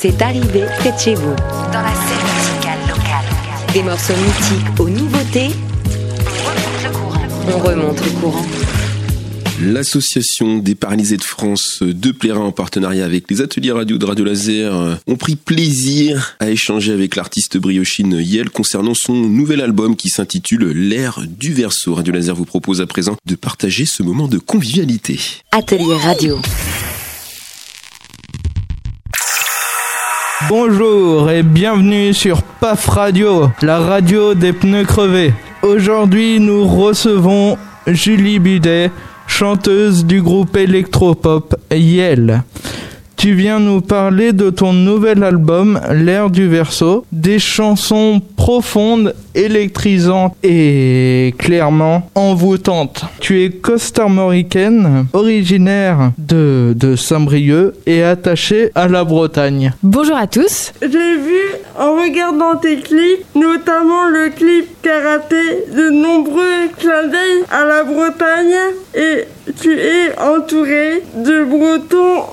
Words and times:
c'est 0.00 0.22
arrivé 0.22 0.64
près 0.78 0.92
de 0.92 0.98
chez 0.98 1.14
vous. 1.14 1.34
Dans 1.72 1.82
la 1.82 1.92
scène 1.92 2.24
musicale 2.38 2.80
locale. 2.88 3.74
Des 3.74 3.82
morceaux 3.82 4.14
mythiques 4.14 4.80
aux 4.80 4.88
nouveautés, 4.88 5.50
On 6.24 6.38
remonte 6.48 6.82
le 6.84 6.90
courant. 6.90 7.22
on 7.52 7.58
remonte 7.58 8.04
le 8.04 8.10
courant. 8.20 8.46
L'association 9.62 10.56
des 10.56 10.74
paralysés 10.74 11.18
de 11.18 11.22
France 11.22 11.82
de 11.82 12.12
Plérin 12.12 12.40
en 12.40 12.50
partenariat 12.50 13.04
avec 13.04 13.30
les 13.30 13.42
ateliers 13.42 13.72
radio 13.72 13.98
de 13.98 14.06
Radio 14.06 14.24
Laser 14.24 14.74
euh, 14.74 14.94
ont 15.06 15.16
pris 15.16 15.36
plaisir 15.36 16.34
à 16.40 16.48
échanger 16.48 16.92
avec 16.92 17.14
l'artiste 17.14 17.58
briochine 17.58 18.18
Yel 18.24 18.48
concernant 18.48 18.94
son 18.94 19.12
nouvel 19.12 19.60
album 19.60 19.96
qui 19.96 20.08
s'intitule 20.08 20.70
L'ère 20.70 21.20
du 21.28 21.52
verso. 21.52 21.94
Radio 21.94 22.14
Laser 22.14 22.34
vous 22.34 22.46
propose 22.46 22.80
à 22.80 22.86
présent 22.86 23.16
de 23.26 23.34
partager 23.34 23.84
ce 23.84 24.02
moment 24.02 24.28
de 24.28 24.38
convivialité. 24.38 25.20
Atelier 25.52 25.94
radio. 25.94 26.40
Bonjour 30.48 31.30
et 31.30 31.42
bienvenue 31.42 32.14
sur 32.14 32.42
PAF 32.42 32.86
Radio, 32.86 33.50
la 33.60 33.78
radio 33.78 34.34
des 34.34 34.52
pneus 34.52 34.84
crevés. 34.84 35.34
Aujourd'hui, 35.62 36.40
nous 36.40 36.66
recevons 36.66 37.58
Julie 37.86 38.38
Bidet, 38.38 38.90
chanteuse 39.26 40.06
du 40.06 40.22
groupe 40.22 40.56
électropop 40.56 41.54
Yel. 41.70 42.42
Tu 43.20 43.34
viens 43.34 43.60
nous 43.60 43.82
parler 43.82 44.32
de 44.32 44.48
ton 44.48 44.72
nouvel 44.72 45.22
album, 45.22 45.78
L'ère 45.92 46.30
du 46.30 46.48
verso, 46.48 47.04
des 47.12 47.38
chansons 47.38 48.22
profondes, 48.34 49.14
électrisantes 49.34 50.34
et 50.42 51.34
clairement 51.36 52.08
envoûtantes. 52.14 53.04
Tu 53.20 53.44
es 53.44 53.50
costarmoricaine, 53.50 55.04
originaire 55.12 56.12
de, 56.16 56.72
de 56.74 56.96
Saint-Brieuc 56.96 57.74
et 57.84 58.02
attachée 58.02 58.70
à 58.74 58.88
la 58.88 59.04
Bretagne. 59.04 59.74
Bonjour 59.82 60.16
à 60.16 60.26
tous. 60.26 60.72
J'ai 60.80 60.88
vu 60.88 61.42
en 61.78 62.02
regardant 62.02 62.56
tes 62.56 62.78
clips, 62.78 63.26
notamment 63.34 64.06
le 64.08 64.30
clip 64.30 64.66
karaté, 64.80 65.66
de 65.76 65.90
nombreux 65.90 66.68
clins 66.78 67.08
d'œil 67.08 67.44
à 67.50 67.66
la 67.66 67.84
Bretagne 67.84 68.72
et 68.94 69.26
tu 69.60 69.78
es 69.78 70.18
entouré 70.18 71.02
de 71.16 71.44
Bretons 71.44 72.24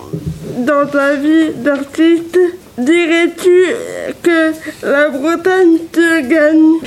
dans 0.60 0.86
ta 0.88 1.16
vie 1.16 1.54
d'artiste. 1.56 2.38
Dirais-tu 2.78 3.74
que 4.22 4.54
la 4.84 5.10
Bretagne 5.10 5.78
te 5.92 6.22
gagne? 6.30 6.78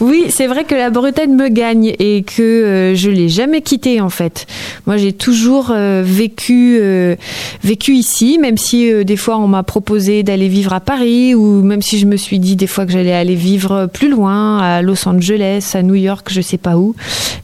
Oui, 0.00 0.26
c'est 0.28 0.46
vrai 0.46 0.64
que 0.64 0.74
la 0.74 0.90
Bretagne 0.90 1.34
me 1.34 1.48
gagne 1.48 1.94
et 1.98 2.22
que 2.22 2.42
euh, 2.42 2.94
je 2.94 3.08
l'ai 3.08 3.30
jamais 3.30 3.62
quittée 3.62 4.02
en 4.02 4.10
fait. 4.10 4.46
Moi, 4.86 4.98
j'ai 4.98 5.12
toujours 5.12 5.70
euh, 5.70 6.02
vécu 6.04 6.78
euh, 6.80 7.16
vécu 7.62 7.94
ici, 7.94 8.38
même 8.38 8.58
si 8.58 8.92
euh, 8.92 9.02
des 9.02 9.16
fois 9.16 9.38
on 9.38 9.48
m'a 9.48 9.62
proposé 9.62 10.22
d'aller 10.22 10.48
vivre 10.48 10.74
à 10.74 10.80
Paris 10.80 11.34
ou 11.34 11.62
même 11.62 11.80
si 11.80 11.98
je 11.98 12.06
me 12.06 12.16
suis 12.16 12.38
dit 12.38 12.56
des 12.56 12.66
fois 12.66 12.84
que 12.84 12.92
j'allais 12.92 13.12
aller 13.12 13.34
vivre 13.34 13.86
plus 13.86 14.10
loin 14.10 14.58
à 14.58 14.82
Los 14.82 15.08
Angeles, 15.08 15.72
à 15.74 15.82
New 15.82 15.94
York, 15.94 16.28
je 16.30 16.42
sais 16.42 16.58
pas 16.58 16.76
où. 16.76 16.94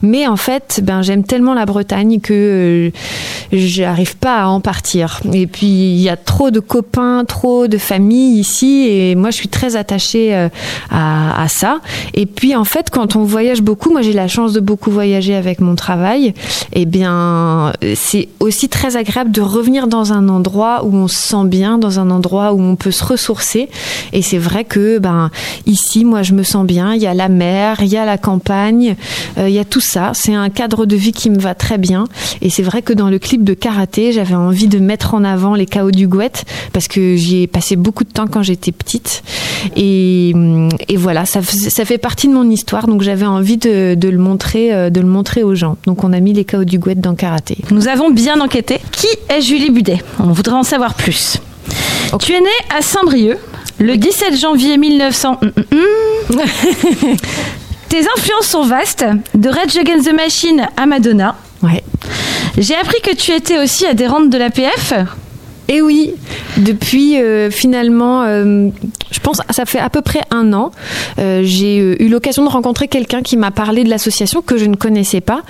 Mais 0.01 0.27
en 0.27 0.37
fait, 0.37 0.81
ben 0.83 1.01
j'aime 1.01 1.23
tellement 1.23 1.55
la 1.55 1.65
Bretagne 1.65 2.19
que 2.21 2.91
j'arrive 3.51 4.17
pas 4.17 4.43
à 4.43 4.47
en 4.47 4.61
partir. 4.61 5.19
Et 5.33 5.47
puis 5.47 5.65
il 5.67 6.01
y 6.01 6.09
a 6.09 6.15
trop 6.15 6.51
de 6.51 6.59
copains, 6.59 7.25
trop 7.25 7.67
de 7.67 7.77
famille 7.87 8.39
ici 8.39 8.87
et 8.89 9.15
moi 9.15 9.31
je 9.31 9.37
suis 9.37 9.47
très 9.47 9.75
attachée 9.77 10.35
euh, 10.35 10.49
à, 10.89 11.45
ça. 11.47 11.79
Et 12.13 12.25
puis 12.25 12.55
en 12.55 12.65
fait 12.65 12.89
quand 12.89 13.15
on 13.15 13.23
voyage 13.23 13.61
beaucoup, 13.61 13.91
moi 13.91 14.01
j'ai 14.01 14.13
la 14.13 14.27
chance 14.27 14.51
de 14.51 14.59
beaucoup 14.59 14.91
voyager 14.91 15.35
avec 15.35 15.61
mon 15.61 15.75
travail, 15.75 16.33
et 16.73 16.85
bien 16.85 17.71
c'est 17.95 18.27
aussi 18.39 18.67
très 18.67 18.97
agréable 18.97 19.31
de 19.31 19.41
revenir 19.41 19.87
dans 19.87 20.11
un 20.11 20.27
endroit 20.27 20.83
où 20.83 20.93
on 20.93 21.07
se 21.07 21.15
sent 21.15 21.45
bien, 21.45 21.77
dans 21.77 21.99
un 21.99 22.09
endroit 22.09 22.53
où 22.53 22.61
on 22.61 22.75
peut 22.75 22.91
se 22.91 23.05
ressourcer. 23.05 23.69
Et 24.11 24.21
c'est 24.21 24.37
vrai 24.37 24.65
que 24.65 24.99
ben 24.99 25.31
ici 25.65 26.03
moi 26.03 26.23
je 26.23 26.33
me 26.33 26.43
sens 26.43 26.65
bien, 26.65 26.93
il 26.93 27.01
y 27.01 27.07
a 27.07 27.13
la 27.13 27.29
mer, 27.29 27.77
il 27.81 27.87
y 27.87 27.97
a 27.97 28.05
la 28.05 28.17
campagne, 28.17 28.95
euh, 29.37 29.47
il 29.47 29.55
y 29.55 29.59
a 29.59 29.65
tout 29.65 29.79
ça. 29.79 30.11
C'est 30.13 30.33
un 30.33 30.49
cadre 30.49 30.85
de 30.85 30.95
vie 30.95 31.13
qui 31.13 31.29
me 31.29 31.39
va 31.39 31.55
très 31.55 31.77
bien. 31.77 32.05
Et 32.41 32.49
c'est 32.49 32.63
vrai 32.63 32.81
que 32.81 32.93
dans 32.93 33.09
le 33.09 33.19
clip 33.19 33.43
de 33.43 33.53
karaté, 33.53 34.11
j'avais 34.11 34.35
envie 34.35 34.67
de 34.67 34.79
mettre 34.79 35.13
en 35.13 35.23
avant 35.23 35.55
les 35.55 35.65
chaos 35.65 35.91
du 35.91 36.07
Gouette 36.07 36.43
parce 36.73 36.87
que 36.87 37.15
j'y 37.15 37.43
ai 37.43 37.47
passé 37.47 37.76
beaucoup 37.77 38.03
de 38.03 38.11
temps 38.11 38.27
quand 38.27 38.43
j'étais 38.43 38.71
petite. 38.71 39.23
Et, 39.75 40.33
et 40.89 40.97
voilà, 40.97 41.25
ça, 41.25 41.41
ça 41.41 41.85
fait 41.85 41.97
partie 41.97 42.27
de 42.27 42.33
mon 42.33 42.49
histoire, 42.49 42.87
donc 42.87 43.01
j'avais 43.01 43.25
envie 43.25 43.57
de, 43.57 43.95
de 43.95 44.09
le 44.09 44.17
montrer, 44.17 44.73
euh, 44.73 44.89
de 44.89 44.99
le 44.99 45.07
montrer 45.07 45.43
aux 45.43 45.55
gens. 45.55 45.77
Donc 45.85 46.03
on 46.03 46.13
a 46.13 46.19
mis 46.19 46.33
les 46.33 46.45
chaos 46.45 46.63
du 46.65 46.79
Gouette 46.79 46.99
dans 46.99 47.15
karaté. 47.15 47.57
Nous 47.71 47.87
avons 47.87 48.11
bien 48.11 48.39
enquêté. 48.41 48.79
Qui 48.91 49.07
est 49.29 49.41
Julie 49.41 49.71
Budet? 49.71 50.01
On 50.19 50.31
voudrait 50.31 50.55
en 50.55 50.63
savoir 50.63 50.93
plus. 50.95 51.37
Tu 52.19 52.33
es 52.33 52.39
née 52.39 52.47
à 52.77 52.81
Saint-Brieuc 52.81 53.37
le 53.79 53.97
17 53.97 54.39
janvier 54.39 54.77
1900. 54.77 55.37
Hum, 55.41 55.51
hum, 55.55 55.79
hum. 56.31 57.15
Tes 57.89 57.99
influences 57.99 58.47
sont 58.47 58.63
vastes, 58.63 59.05
de 59.33 59.49
Rage 59.49 59.77
Against 59.77 60.09
the 60.09 60.13
Machine 60.13 60.67
à 60.75 60.85
Madonna. 60.85 61.35
Ouais. 61.63 61.83
J'ai 62.57 62.75
appris 62.75 62.99
que 63.01 63.15
tu 63.15 63.31
étais 63.31 63.61
aussi 63.61 63.85
adhérente 63.85 64.29
de 64.29 64.37
l'APF. 64.37 64.93
Et 65.69 65.81
oui, 65.81 66.13
depuis 66.57 67.19
euh, 67.19 67.49
finalement, 67.51 68.23
euh, 68.23 68.69
je 69.11 69.19
pense, 69.19 69.41
ça 69.49 69.65
fait 69.65 69.79
à 69.79 69.89
peu 69.89 70.01
près 70.01 70.21
un 70.31 70.53
an, 70.53 70.71
euh, 71.19 71.41
j'ai 71.43 71.79
euh, 71.79 72.01
eu 72.01 72.09
l'occasion 72.09 72.43
de 72.43 72.49
rencontrer 72.49 72.87
quelqu'un 72.87 73.21
qui 73.21 73.37
m'a 73.37 73.51
parlé 73.51 73.83
de 73.83 73.89
l'association 73.89 74.41
que 74.41 74.57
je 74.57 74.65
ne 74.65 74.75
connaissais 74.75 75.21
pas, 75.21 75.41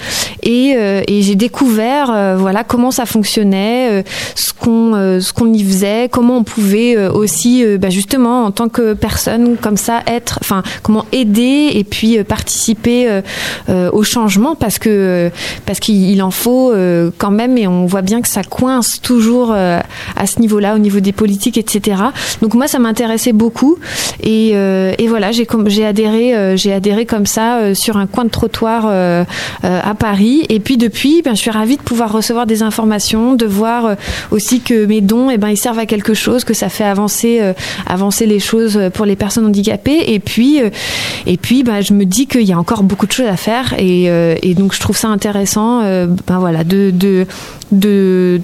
et, 0.44 0.74
euh, 0.76 1.02
et 1.08 1.22
j'ai 1.22 1.36
découvert, 1.36 2.36
voilà, 2.38 2.64
comment 2.64 2.92
ça 2.92 3.06
fonctionnait, 3.06 4.04
ce 4.36 4.54
qu'on 4.54 5.20
ce 5.20 5.34
qu'on 5.34 5.52
y 5.54 5.64
faisait, 5.64 6.10
comment 6.10 6.38
on 6.38 6.44
pouvait 6.44 6.98
aussi, 7.08 7.66
bah, 7.78 7.90
justement, 7.90 8.46
en 8.46 8.52
tant 8.52 8.70
que 8.70 8.94
personne 8.94 9.58
comme 9.58 9.78
ça, 9.78 10.02
être, 10.08 10.40
enfin, 10.42 10.64
comment 10.84 11.06
aider 11.12 11.72
et 11.74 11.84
puis 11.84 12.24
participer 12.24 13.22
au 13.70 14.04
changement, 14.04 14.56
parce 14.56 14.80
que 14.80 15.32
parce 15.66 15.80
qu'il 15.80 16.10
il 16.10 16.22
en 16.22 16.32
faut 16.32 16.74
quand 17.18 17.32
même, 17.32 17.58
et 17.58 17.68
on 17.68 17.86
voit 17.86 18.02
bien 18.02 18.22
que 18.22 18.28
ça 18.28 18.44
coince 18.44 19.02
toujours 19.02 19.54
à 19.54 20.28
ce 20.28 20.40
niveau-là, 20.40 20.76
au 20.76 20.80
niveau 20.80 21.00
des 21.00 21.14
politiques, 21.14 21.58
etc. 21.58 22.02
Donc 22.42 22.54
moi, 22.54 22.68
ça 22.68 22.80
m'intéressait 22.80 23.34
beaucoup, 23.34 23.78
et, 24.22 24.50
et 24.52 25.08
voilà, 25.08 25.32
j'ai 25.32 25.46
j'ai 25.68 25.86
adhéré, 25.86 26.36
euh, 26.36 26.56
adhéré 26.74 27.06
comme 27.06 27.26
ça 27.26 27.58
euh, 27.58 27.74
sur 27.74 27.98
un 27.98 28.08
coin 28.08 28.26
de 28.26 28.30
trottoir 28.30 28.86
euh, 28.88 29.24
à 29.64 29.96
Paris, 29.96 30.46
et 30.50 30.60
puis 30.60 30.78
depuis, 30.78 31.22
ben, 31.22 31.36
je 31.36 31.42
suis 31.42 31.52
ravie 31.52 31.78
de 31.78 31.82
pouvoir 31.82 32.12
recevoir 32.12 32.46
des 32.46 32.64
informations, 32.64 33.36
de 33.36 33.46
voir 33.46 33.96
aussi 34.32 34.62
que 34.62 34.86
mes 34.86 35.02
dons, 35.02 35.30
eh 35.30 35.38
ben, 35.38 35.50
ils 35.50 35.58
servent 35.58 35.80
à 35.80 35.86
quelque 35.86 36.14
chose, 36.14 36.44
que 36.44 36.54
ça 36.54 36.70
fait 36.70 36.84
avancer, 36.84 37.42
avancer 37.86 38.26
les 38.26 38.40
choses 38.40 38.80
pour 38.94 39.06
les 39.06 39.16
personnes 39.16 39.46
handicapées, 39.46 40.04
et 40.08 40.20
puis, 40.20 40.60
et 41.26 41.38
puis, 41.38 41.64
ben, 41.64 41.82
je 41.82 41.94
me 41.94 42.06
dis 42.06 42.28
qu'il 42.28 42.44
y 42.44 42.54
a 42.54 42.60
encore 42.60 42.84
beaucoup 42.84 43.08
de 43.08 43.12
choses 43.12 43.28
à 43.28 43.38
faire, 43.38 43.74
et, 43.78 44.56
donc 44.56 44.74
je 44.74 44.80
trouve 44.80 44.98
ça 44.98 45.08
intéressant, 45.08 45.82
ben 45.82 46.40
voilà, 46.40 46.64
de, 46.64 46.92
de, 46.92 47.26
de 47.72 48.42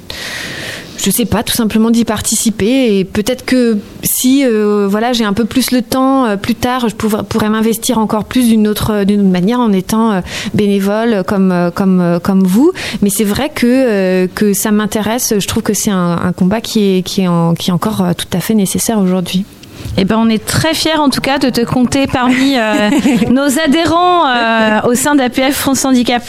je 1.04 1.12
sais 1.12 1.26
pas, 1.26 1.44
tout 1.44 1.54
simplement 1.54 1.90
d'y 1.90 2.06
participer 2.06 2.98
et 2.98 3.04
peut-être 3.04 3.44
que 3.44 3.78
si 4.04 4.46
euh, 4.46 4.88
voilà 4.90 5.12
j'ai 5.12 5.26
un 5.26 5.34
peu 5.34 5.44
plus 5.44 5.72
le 5.72 5.82
temps 5.82 6.26
euh, 6.26 6.38
plus 6.38 6.56
tard, 6.56 6.88
je 6.88 6.96
pourrais, 6.96 7.24
pourrais 7.24 7.50
m'investir 7.50 7.98
encore 7.98 8.24
plus 8.24 8.48
d'une 8.48 8.70
autre 8.70 9.04
d'une 9.04 9.20
autre 9.22 9.30
manière 9.30 9.60
en 9.60 9.74
étant 9.74 10.12
euh, 10.12 10.22
bénévole 10.54 11.24
comme 11.28 11.52
euh, 11.52 11.72
comme 11.72 12.00
euh, 12.00 12.20
comme 12.20 12.44
vous. 12.44 12.72
Mais 13.02 13.10
c'est 13.10 13.26
vrai 13.26 13.50
que 13.50 13.68
euh, 13.68 14.28
que 14.34 14.54
ça 14.54 14.72
m'intéresse. 14.72 15.34
Je 15.38 15.48
trouve 15.48 15.64
que 15.64 15.74
c'est 15.74 15.92
un, 15.92 16.32
combat 16.38 16.62
qui 16.62 16.98
est 16.98 17.04
qui 17.04 17.22
est 17.22 17.58
qui 17.60 17.70
est 17.70 17.74
encore 17.74 18.02
euh, 18.02 18.14
tout 18.14 18.28
à 18.32 18.40
fait 18.40 18.54
nécessaire 18.54 18.98
aujourd'hui. 18.98 19.46
Eh 19.98 20.06
ben, 20.06 20.18
on 20.18 20.30
est 20.30 20.44
très 20.44 20.74
fiers 20.74 20.98
en 20.98 21.10
tout 21.10 21.22
cas 21.22 21.38
de 21.38 21.50
te 21.50 21.62
compter 21.62 22.08
parmi 22.08 22.58
euh, 22.58 22.90
nos 23.30 23.60
adhérents 23.60 24.28
euh, 24.28 24.82
au 24.86 24.96
sein 24.96 25.16
d'APF 25.16 25.56
France 25.56 25.86
Handicap. 25.86 26.24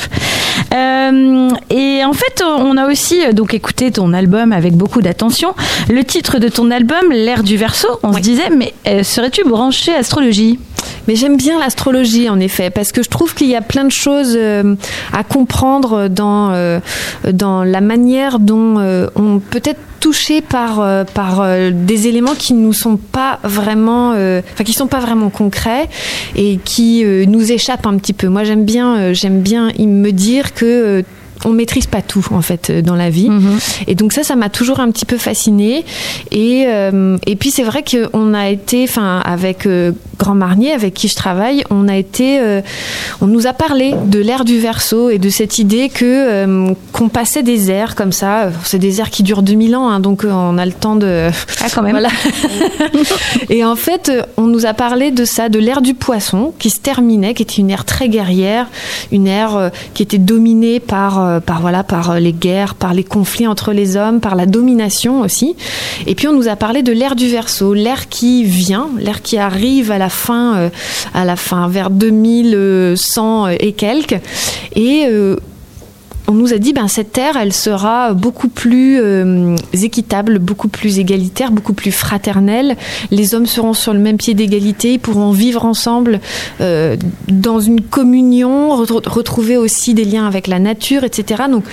Euh, 0.72 1.48
et 1.70 2.04
en 2.04 2.12
fait, 2.12 2.42
on 2.44 2.76
a 2.76 2.86
aussi 2.86 3.20
donc 3.32 3.54
écouté 3.54 3.90
ton 3.90 4.12
album 4.12 4.52
avec 4.52 4.74
beaucoup 4.74 5.02
d'attention. 5.02 5.54
Le 5.88 6.04
titre 6.04 6.38
de 6.38 6.48
ton 6.48 6.70
album, 6.70 7.10
L'ère 7.10 7.42
du 7.42 7.56
verso, 7.56 7.88
on 8.02 8.12
se 8.12 8.20
disait, 8.20 8.50
mais 8.50 8.74
serais-tu 9.02 9.44
branché 9.44 9.94
astrologie? 9.94 10.58
Mais 11.08 11.16
j'aime 11.16 11.36
bien 11.36 11.58
l'astrologie 11.58 12.28
en 12.28 12.40
effet, 12.40 12.70
parce 12.70 12.92
que 12.92 13.02
je 13.02 13.08
trouve 13.08 13.34
qu'il 13.34 13.48
y 13.48 13.56
a 13.56 13.60
plein 13.60 13.84
de 13.84 13.92
choses 13.92 14.34
euh, 14.36 14.74
à 15.12 15.24
comprendre 15.24 16.08
dans, 16.08 16.52
euh, 16.52 16.80
dans 17.30 17.64
la 17.64 17.80
manière 17.80 18.38
dont 18.38 18.78
euh, 18.78 19.08
on 19.14 19.38
peut 19.38 19.62
être 19.64 19.80
touché 20.00 20.42
par, 20.42 21.06
par 21.14 21.46
des 21.72 22.08
éléments 22.08 22.34
qui 22.34 22.52
nous 22.52 22.74
sont 22.74 22.98
pas 22.98 23.38
vraiment, 23.42 24.10
enfin 24.10 24.62
qui 24.62 24.74
sont 24.74 24.86
pas 24.86 25.00
vraiment 25.00 25.30
concrets 25.30 25.88
et 26.36 26.58
qui 26.62 27.02
nous 27.26 27.50
échappent 27.50 27.86
un 27.86 27.96
petit 27.96 28.12
peu. 28.12 28.28
Moi 28.28 28.44
j'aime 28.44 28.66
bien, 28.66 29.14
j'aime 29.14 29.40
bien 29.40 29.72
me 29.78 30.10
dire 30.10 30.52
que 30.52 31.02
on 31.44 31.50
maîtrise 31.50 31.86
pas 31.86 32.02
tout 32.02 32.26
en 32.30 32.42
fait 32.42 32.70
euh, 32.70 32.82
dans 32.82 32.96
la 32.96 33.10
vie. 33.10 33.28
Mhm. 33.28 33.58
Et 33.86 33.94
donc 33.94 34.12
ça, 34.12 34.22
ça 34.22 34.36
m'a 34.36 34.48
toujours 34.48 34.80
un 34.80 34.90
petit 34.90 35.04
peu 35.04 35.18
fascinée. 35.18 35.84
Et, 36.30 36.64
euh, 36.66 37.16
et 37.26 37.36
puis 37.36 37.50
c'est 37.50 37.62
vrai 37.62 37.82
qu'on 37.82 38.34
a 38.34 38.48
été, 38.48 38.84
enfin 38.84 39.20
avec 39.24 39.66
euh, 39.66 39.92
Grand 40.18 40.34
Marnier, 40.34 40.72
avec 40.72 40.94
qui 40.94 41.08
je 41.08 41.14
travaille, 41.14 41.64
on 41.70 41.88
a 41.88 41.96
été, 41.96 42.40
euh, 42.40 42.60
on 43.20 43.26
nous 43.26 43.46
a 43.46 43.52
parlé 43.52 43.94
de 44.06 44.18
l'ère 44.20 44.44
du 44.44 44.58
verso 44.58 45.10
et 45.10 45.18
de 45.18 45.28
cette 45.28 45.58
idée 45.58 45.88
que 45.88 46.74
qu'on 46.92 47.08
passait 47.08 47.42
des 47.42 47.70
airs 47.70 47.94
comme 47.94 48.12
ça. 48.12 48.50
C'est 48.64 48.78
des 48.78 49.00
airs 49.00 49.10
qui 49.10 49.22
durent 49.22 49.42
2000 49.42 49.76
ans, 49.76 49.88
hein, 49.88 50.00
donc 50.00 50.24
on 50.24 50.58
a 50.58 50.66
le 50.66 50.72
temps 50.72 50.96
de. 50.96 51.30
Ah, 51.60 51.66
quand 51.74 51.82
même. 51.82 51.94
Voilà. 51.94 52.08
et 53.50 53.64
en 53.64 53.76
fait, 53.76 54.10
on 54.36 54.48
nous 54.48 54.66
a 54.66 54.74
parlé 54.74 55.12
de 55.12 55.24
ça, 55.24 55.48
de 55.48 55.60
l'ère 55.60 55.80
du 55.80 55.94
poisson 55.94 56.52
qui 56.58 56.70
se 56.70 56.80
terminait, 56.80 57.34
qui 57.34 57.44
était 57.44 57.54
une 57.54 57.70
ère 57.70 57.84
très 57.84 58.08
guerrière, 58.08 58.66
une 59.12 59.28
ère 59.28 59.70
qui 59.94 60.02
était 60.02 60.18
dominée 60.18 60.80
par, 60.80 61.23
euh, 61.24 61.40
par 61.40 61.60
voilà, 61.60 61.82
par 61.82 62.12
euh, 62.12 62.18
les 62.18 62.32
guerres, 62.32 62.74
par 62.74 62.94
les 62.94 63.04
conflits 63.04 63.46
entre 63.46 63.72
les 63.72 63.96
hommes, 63.96 64.20
par 64.20 64.34
la 64.36 64.46
domination 64.46 65.20
aussi. 65.20 65.56
Et 66.06 66.14
puis 66.14 66.28
on 66.28 66.32
nous 66.32 66.48
a 66.48 66.56
parlé 66.56 66.82
de 66.82 66.92
l'ère 66.92 67.16
du 67.16 67.28
Verseau, 67.28 67.74
l'ère 67.74 68.08
qui 68.08 68.44
vient, 68.44 68.88
l'ère 68.98 69.22
qui 69.22 69.38
arrive 69.38 69.90
à 69.90 69.98
la 69.98 70.08
fin, 70.08 70.56
euh, 70.56 70.68
à 71.14 71.24
la 71.24 71.36
fin 71.36 71.68
vers 71.68 71.90
2100 71.90 73.48
et 73.48 73.72
quelques. 73.72 74.20
Et 74.76 75.06
on 76.26 76.32
nous 76.32 76.54
a 76.54 76.58
dit 76.58 76.72
ben 76.72 76.88
cette 76.88 77.12
terre 77.12 77.36
elle 77.36 77.52
sera 77.52 78.14
beaucoup 78.14 78.48
plus 78.48 78.98
euh, 79.00 79.56
équitable, 79.74 80.38
beaucoup 80.38 80.68
plus 80.68 80.98
égalitaire, 80.98 81.50
beaucoup 81.52 81.74
plus 81.74 81.92
fraternelle. 81.92 82.76
Les 83.10 83.34
hommes 83.34 83.46
seront 83.46 83.74
sur 83.74 83.92
le 83.92 83.98
même 83.98 84.16
pied 84.16 84.32
d'égalité, 84.34 84.94
ils 84.94 84.98
pourront 85.00 85.32
vivre 85.32 85.64
ensemble 85.66 86.20
euh, 86.62 86.96
dans 87.28 87.60
une 87.60 87.82
communion, 87.82 88.74
retr- 88.82 89.06
retrouver 89.08 89.56
aussi 89.58 89.92
des 89.92 90.04
liens 90.06 90.26
avec 90.26 90.46
la 90.46 90.58
nature, 90.58 91.04
etc. 91.04 91.42
Donc 91.50 91.64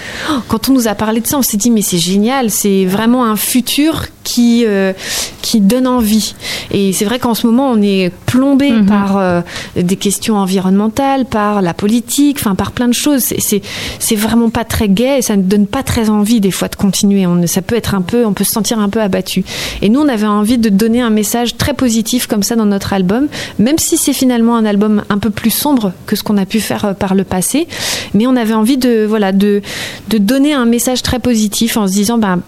quand 0.49 0.67
on 0.69 0.73
nous 0.73 0.87
a 0.87 0.95
parlé 0.95 1.21
de 1.21 1.27
ça, 1.27 1.37
on 1.37 1.41
s'est 1.43 1.57
dit 1.57 1.71
mais 1.71 1.81
c'est 1.81 1.97
génial, 1.97 2.49
c'est 2.49 2.85
vraiment 2.85 3.23
un 3.23 3.35
futur 3.37 4.03
qui 4.23 4.65
euh, 4.67 4.93
qui 5.41 5.61
donne 5.61 5.87
envie. 5.87 6.35
Et 6.71 6.93
c'est 6.93 7.05
vrai 7.05 7.19
qu'en 7.19 7.33
ce 7.35 7.47
moment 7.47 7.69
on 7.71 7.81
est 7.81 8.11
plombé 8.25 8.71
Mhm. 8.71 8.85
par 8.85 9.43
des 9.75 9.95
questions 9.95 10.35
environnementales, 10.37 11.25
par 11.25 11.61
la 11.61 11.73
politique, 11.73 12.37
enfin 12.39 12.55
par 12.55 12.71
plein 12.71 12.87
de 12.87 12.93
choses. 12.93 13.21
C'est- 13.21 13.39
C'est 13.39 13.61
c'est 13.99 14.15
pas 14.49 14.65
très 14.65 14.89
gai 14.89 15.17
et 15.17 15.21
ça 15.21 15.35
ne 15.35 15.41
donne 15.41 15.67
pas 15.67 15.83
très 15.83 16.09
envie 16.09 16.41
des 16.41 16.51
fois 16.51 16.67
de 16.67 16.75
continuer. 16.75 17.25
On, 17.27 17.45
ça 17.47 17.61
peut 17.61 17.75
être 17.75 17.95
un 17.95 18.01
peu, 18.01 18.25
on 18.25 18.33
peut 18.33 18.43
se 18.43 18.51
sentir 18.51 18.79
un 18.79 18.89
peu 18.89 19.01
abattu. 19.01 19.43
Et 19.81 19.89
nous, 19.89 19.99
on 19.99 20.07
avait 20.07 20.27
envie 20.27 20.57
de 20.57 20.69
donner 20.69 21.01
un 21.01 21.09
message 21.09 21.57
très 21.57 21.73
positif 21.73 22.27
comme 22.27 22.43
ça 22.43 22.55
dans 22.55 22.65
notre 22.65 22.93
album, 22.93 23.27
même 23.59 23.77
si 23.77 23.97
c'est 23.97 24.13
finalement 24.13 24.55
un 24.55 24.65
album 24.65 25.03
un 25.09 25.17
peu 25.17 25.29
plus 25.29 25.51
sombre 25.51 25.93
que 26.05 26.15
ce 26.15 26.23
qu'on 26.23 26.37
a 26.37 26.45
pu 26.45 26.59
faire 26.59 26.85
euh, 26.85 26.93
par 26.93 27.15
le 27.15 27.23
passé. 27.23 27.67
Mais 28.13 28.27
on 28.27 28.35
avait 28.35 28.53
envie 28.53 28.77
de, 28.77 29.05
voilà, 29.05 29.31
de, 29.31 29.61
de 30.09 30.17
donner 30.17 30.53
un 30.53 30.65
message 30.65 31.03
très 31.03 31.19
positif 31.19 31.77
en 31.77 31.87
se 31.87 31.93
disant, 31.93 32.17
ben, 32.17 32.41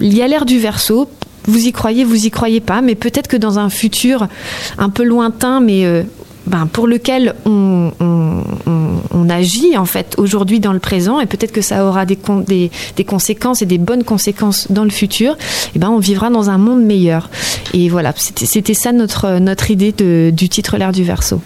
il 0.00 0.14
y 0.16 0.22
a 0.22 0.28
l'air 0.28 0.44
du 0.44 0.58
verso. 0.58 1.08
Vous 1.44 1.66
y 1.66 1.72
croyez, 1.72 2.04
vous 2.04 2.26
y 2.26 2.30
croyez 2.30 2.60
pas, 2.60 2.82
mais 2.82 2.94
peut-être 2.94 3.26
que 3.26 3.36
dans 3.36 3.58
un 3.58 3.70
futur 3.70 4.28
un 4.76 4.90
peu 4.90 5.02
lointain, 5.02 5.60
mais 5.60 5.86
euh, 5.86 6.02
ben, 6.50 6.66
pour 6.66 6.86
lequel 6.86 7.34
on, 7.46 7.92
on- 8.00 8.42
on- 8.66 9.00
on 9.12 9.28
agit 9.30 9.76
en 9.78 9.84
fait 9.86 10.14
aujourd'hui 10.18 10.60
dans 10.60 10.72
le 10.72 10.78
présent, 10.80 11.20
et 11.20 11.26
peut-être 11.26 11.52
que 11.52 11.62
ça 11.62 11.86
aura 11.86 12.04
des, 12.04 12.16
con- 12.16 12.44
des, 12.46 12.70
des 12.96 13.04
conséquences 13.04 13.62
et 13.62 13.66
des 13.66 13.78
bonnes 13.78 14.04
conséquences 14.04 14.66
dans 14.70 14.84
le 14.84 14.90
futur, 14.90 15.36
et 15.74 15.78
ben 15.78 15.88
on 15.90 15.98
vivra 15.98 16.28
dans 16.30 16.50
un 16.50 16.58
monde 16.58 16.82
meilleur. 16.82 17.30
Et 17.72 17.88
voilà, 17.88 18.12
c'était 18.16 18.46
c'était 18.46 18.74
ça 18.74 18.92
notre, 18.92 19.38
notre 19.38 19.70
idée 19.70 19.92
de- 19.92 20.30
du 20.34 20.48
titre 20.48 20.76
L'air 20.76 20.92
du 20.92 21.04
verso. 21.04 21.40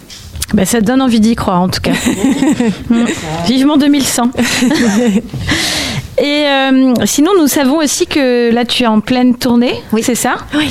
Bah, 0.53 0.65
ça 0.65 0.79
donne 0.81 1.01
envie 1.01 1.19
d'y 1.19 1.35
croire 1.35 1.61
en 1.61 1.69
tout 1.69 1.81
cas. 1.81 1.93
Vivement 3.47 3.77
2100. 3.77 4.31
Et 6.17 6.45
euh, 6.47 6.93
sinon, 7.05 7.31
nous 7.39 7.47
savons 7.47 7.77
aussi 7.77 8.07
que 8.07 8.51
là, 8.53 8.63
tu 8.65 8.83
es 8.83 8.87
en 8.87 9.01
pleine 9.01 9.35
tournée, 9.35 9.73
Oui. 9.91 10.01
c'est 10.03 10.15
ça? 10.15 10.35
Oui. 10.55 10.69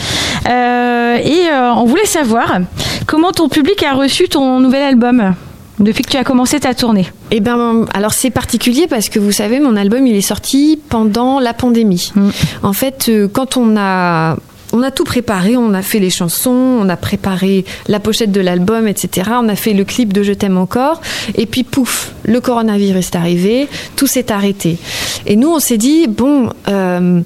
Euh, 0.49 1.17
Et 1.17 1.49
euh, 1.51 1.73
on 1.75 1.85
voulait 1.85 2.07
savoir 2.07 2.59
comment 3.07 3.31
ton 3.33 3.49
public 3.49 3.83
a 3.83 3.93
reçu 3.93 4.29
ton 4.29 4.59
nouvel 4.61 4.83
album 4.83 5.35
depuis 5.81 6.03
que 6.05 6.11
tu 6.11 6.17
as 6.17 6.25
commencé 6.25 6.61
ta 6.61 6.73
tournée. 6.73 7.07
Eh 7.31 7.41
ben, 7.41 7.85
alors 7.95 8.13
c'est 8.13 8.31
particulier 8.31 8.87
parce 8.89 9.09
que 9.09 9.19
vous 9.19 9.33
savez, 9.33 9.61
mon 9.61 9.77
album 9.77 10.07
il 10.07 10.17
est 10.17 10.21
sorti 10.23 10.81
pendant 10.89 11.41
la 11.41 11.53
pandémie. 11.53 12.13
Mm. 12.15 12.29
En 12.63 12.73
fait, 12.73 13.11
quand 13.33 13.57
on 13.57 13.77
a 13.77 14.37
on 14.75 14.83
a 14.83 14.91
tout 14.91 15.05
préparé, 15.05 15.57
on 15.57 15.73
a 15.73 15.83
fait 15.83 16.01
les 16.01 16.11
chansons, 16.11 16.51
on 16.51 16.89
a 16.89 16.97
préparé 16.97 17.65
la 17.87 18.01
pochette 18.01 18.33
de 18.33 18.41
l'album, 18.41 18.89
etc. 18.89 19.31
On 19.41 19.49
a 19.49 19.55
fait 19.55 19.73
le 19.73 19.85
clip 19.85 20.13
de 20.13 20.25
Je 20.25 20.33
t'aime 20.33 20.59
encore. 20.59 21.01
Et 21.37 21.47
puis 21.47 21.63
pouf, 21.63 22.13
le 22.25 22.41
coronavirus 22.41 23.07
est 23.07 23.17
arrivé, 23.17 23.69
tout 23.95 24.09
s'est 24.09 24.33
arrêté. 24.33 24.79
Et 25.27 25.37
nous, 25.37 25.49
on 25.49 25.61
s'est 25.61 25.79
dit 25.79 26.09
bon, 26.09 26.51
euh, 26.67 27.21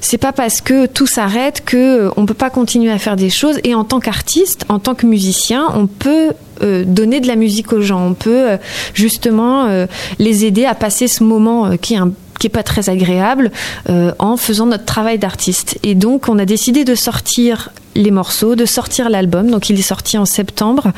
c'est 0.00 0.16
pas 0.16 0.32
parce 0.32 0.62
que 0.62 0.86
tout 0.86 1.06
s'arrête 1.06 1.62
que 1.66 2.06
euh, 2.06 2.10
on 2.16 2.24
peut 2.24 2.32
pas 2.32 2.48
continuer 2.48 2.90
à 2.90 2.98
faire 2.98 3.16
des 3.16 3.30
choses. 3.30 3.60
Et 3.62 3.74
en 3.74 3.84
tant 3.84 4.00
qu'artiste, 4.00 4.64
en 4.70 4.78
tant 4.78 4.94
que 4.94 5.04
musicien, 5.04 5.66
on 5.74 5.86
peut 5.86 6.32
euh, 6.62 6.84
donner 6.86 7.20
de 7.20 7.26
la 7.26 7.36
musique 7.36 7.74
aux 7.74 7.82
gens. 7.82 8.06
On 8.06 8.14
peut 8.14 8.56
justement 8.94 9.86
les 10.18 10.46
aider 10.46 10.64
à 10.64 10.74
passer 10.74 11.08
ce 11.08 11.22
moment 11.22 11.76
qui 11.76 11.92
est 11.92 11.98
un 11.98 12.12
qui 12.38 12.46
est 12.46 12.50
pas 12.50 12.62
très 12.62 12.88
agréable 12.88 13.50
euh, 13.88 14.12
en 14.18 14.36
faisant 14.36 14.66
notre 14.66 14.84
travail 14.84 15.18
d'artiste. 15.18 15.78
Et 15.82 15.94
donc 15.94 16.28
on 16.28 16.38
a 16.38 16.44
décidé 16.44 16.84
de 16.84 16.94
sortir 16.94 17.70
les 17.94 18.10
morceaux, 18.10 18.54
de 18.54 18.66
sortir 18.66 19.08
l'album. 19.08 19.50
Donc 19.50 19.70
il 19.70 19.78
est 19.78 19.82
sorti 19.82 20.18
en 20.18 20.26
septembre. 20.26 20.92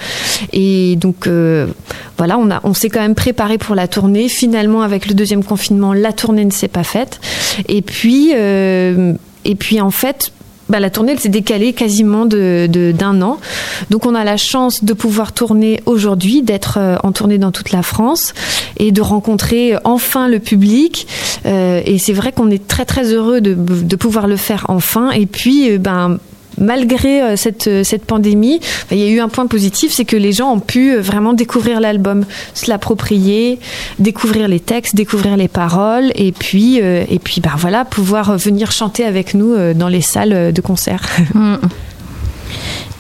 Et 0.52 0.96
donc 0.96 1.26
euh, 1.26 1.67
voilà, 2.17 2.38
on, 2.38 2.49
on 2.64 2.75
s'est 2.75 2.88
quand 2.88 3.00
même 3.00 3.14
préparé 3.14 3.58
pour 3.58 3.75
la 3.75 3.88
tournée. 3.88 4.29
Finalement, 4.29 4.82
avec 4.82 5.06
le 5.06 5.14
deuxième 5.14 5.44
confinement, 5.44 5.93
la 5.93 6.12
tournée 6.12 6.44
ne 6.44 6.50
s'est 6.50 6.69
pas 6.69 6.85
faite. 6.85 7.20
Et 7.69 7.82
puis, 7.82 8.32
euh, 8.35 9.12
et 9.44 9.55
puis 9.55 9.81
en 9.81 9.90
fait, 9.90 10.32
bah, 10.69 10.81
la 10.81 10.91
tournée 10.91 11.12
elle 11.12 11.20
s'est 11.20 11.29
décalée 11.29 11.73
quasiment 11.73 12.26
de, 12.26 12.67
de- 12.70 12.93
d'un 12.93 13.20
an. 13.23 13.38
Donc 13.91 14.06
on 14.06 14.15
a 14.15 14.25
la 14.25 14.37
chance 14.37 14.85
de 14.85 14.93
pouvoir 14.93 15.32
tourner 15.32 15.81
aujourd'hui, 15.87 16.43
d'être 16.43 16.79
euh, 16.79 16.97
en 17.03 17.12
tournée 17.12 17.38
dans 17.38 17.53
toute 17.53 17.73
la 17.73 17.82
France 17.82 18.35
et 18.79 18.93
de 18.93 19.00
rencontrer 19.00 19.75
enfin 19.85 20.29
le 20.29 20.38
public. 20.38 21.06
Euh, 21.47 21.81
et 21.85 21.99
c'est 21.99 22.12
vrai 22.12 22.32
qu'on 22.32 22.50
est 22.50 22.67
très 22.67 22.85
très 22.85 23.12
heureux 23.12 23.41
de, 23.41 23.55
de 23.55 23.97
pouvoir 23.97 24.26
le 24.26 24.37
faire 24.37 24.67
enfin. 24.69 25.11
Et 25.11 25.26
puis, 25.26 25.70
euh, 25.70 25.79
ben 25.79 26.19
malgré 26.61 27.23
euh, 27.23 27.37
cette, 27.37 27.67
euh, 27.67 27.85
cette 27.85 28.05
pandémie, 28.05 28.61
ben, 28.91 28.97
il 28.97 29.05
y 29.05 29.09
a 29.09 29.11
eu 29.11 29.21
un 29.21 29.29
point 29.29 29.47
positif, 29.47 29.93
c'est 29.93 30.05
que 30.05 30.17
les 30.17 30.33
gens 30.33 30.53
ont 30.53 30.61
pu 30.61 30.93
euh, 30.93 31.01
vraiment 31.01 31.33
découvrir 31.33 31.81
l'album, 31.81 32.25
se 32.55 32.71
l'approprier, 32.71 33.59
découvrir 33.99 34.49
les 34.49 34.61
textes, 34.61 34.95
découvrir 34.95 35.37
les 35.37 35.49
paroles, 35.49 36.13
et 36.15 36.33
puis, 36.33 36.77
et 36.79 37.21
puis 37.23 37.41
ben, 37.41 37.53
voilà, 37.57 37.85
pouvoir 37.85 38.37
venir 38.37 38.73
chanter 38.73 39.05
avec 39.05 39.35
nous 39.35 39.55
dans 39.75 39.89
les 39.89 40.01
salles 40.01 40.53
de 40.53 40.61
concert. 40.61 41.03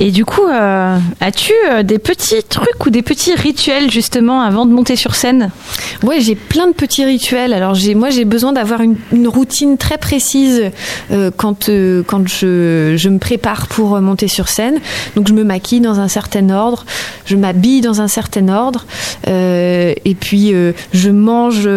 Et 0.00 0.12
du 0.12 0.24
coup, 0.24 0.46
euh, 0.46 0.98
as-tu 1.20 1.52
euh, 1.70 1.82
des 1.82 1.98
petits 1.98 2.42
trucs 2.48 2.86
ou 2.86 2.90
des 2.90 3.02
petits 3.02 3.34
rituels 3.34 3.90
justement 3.90 4.42
avant 4.42 4.64
de 4.64 4.72
monter 4.72 4.94
sur 4.94 5.16
scène? 5.16 5.50
Ouais, 6.04 6.20
j'ai 6.20 6.36
plein 6.36 6.68
de 6.68 6.72
petits 6.72 7.04
rituels. 7.04 7.52
Alors 7.52 7.74
j'ai, 7.74 7.96
moi, 7.96 8.10
j'ai 8.10 8.24
besoin 8.24 8.52
d'avoir 8.52 8.80
une, 8.80 8.96
une 9.12 9.26
routine 9.26 9.76
très 9.76 9.98
précise 9.98 10.70
euh, 11.10 11.32
quand 11.36 11.68
euh, 11.68 12.04
quand 12.06 12.28
je, 12.28 12.94
je 12.96 13.08
me 13.08 13.18
prépare 13.18 13.66
pour 13.66 14.00
monter 14.00 14.28
sur 14.28 14.48
scène. 14.48 14.78
Donc 15.16 15.26
je 15.26 15.32
me 15.32 15.42
maquille 15.42 15.80
dans 15.80 15.98
un 15.98 16.08
certain 16.08 16.48
ordre, 16.50 16.84
je 17.24 17.34
m'habille 17.34 17.80
dans 17.80 18.00
un 18.00 18.08
certain 18.08 18.48
ordre, 18.48 18.86
et 19.26 20.16
puis 20.18 20.52
je 20.92 21.10
mange 21.10 21.68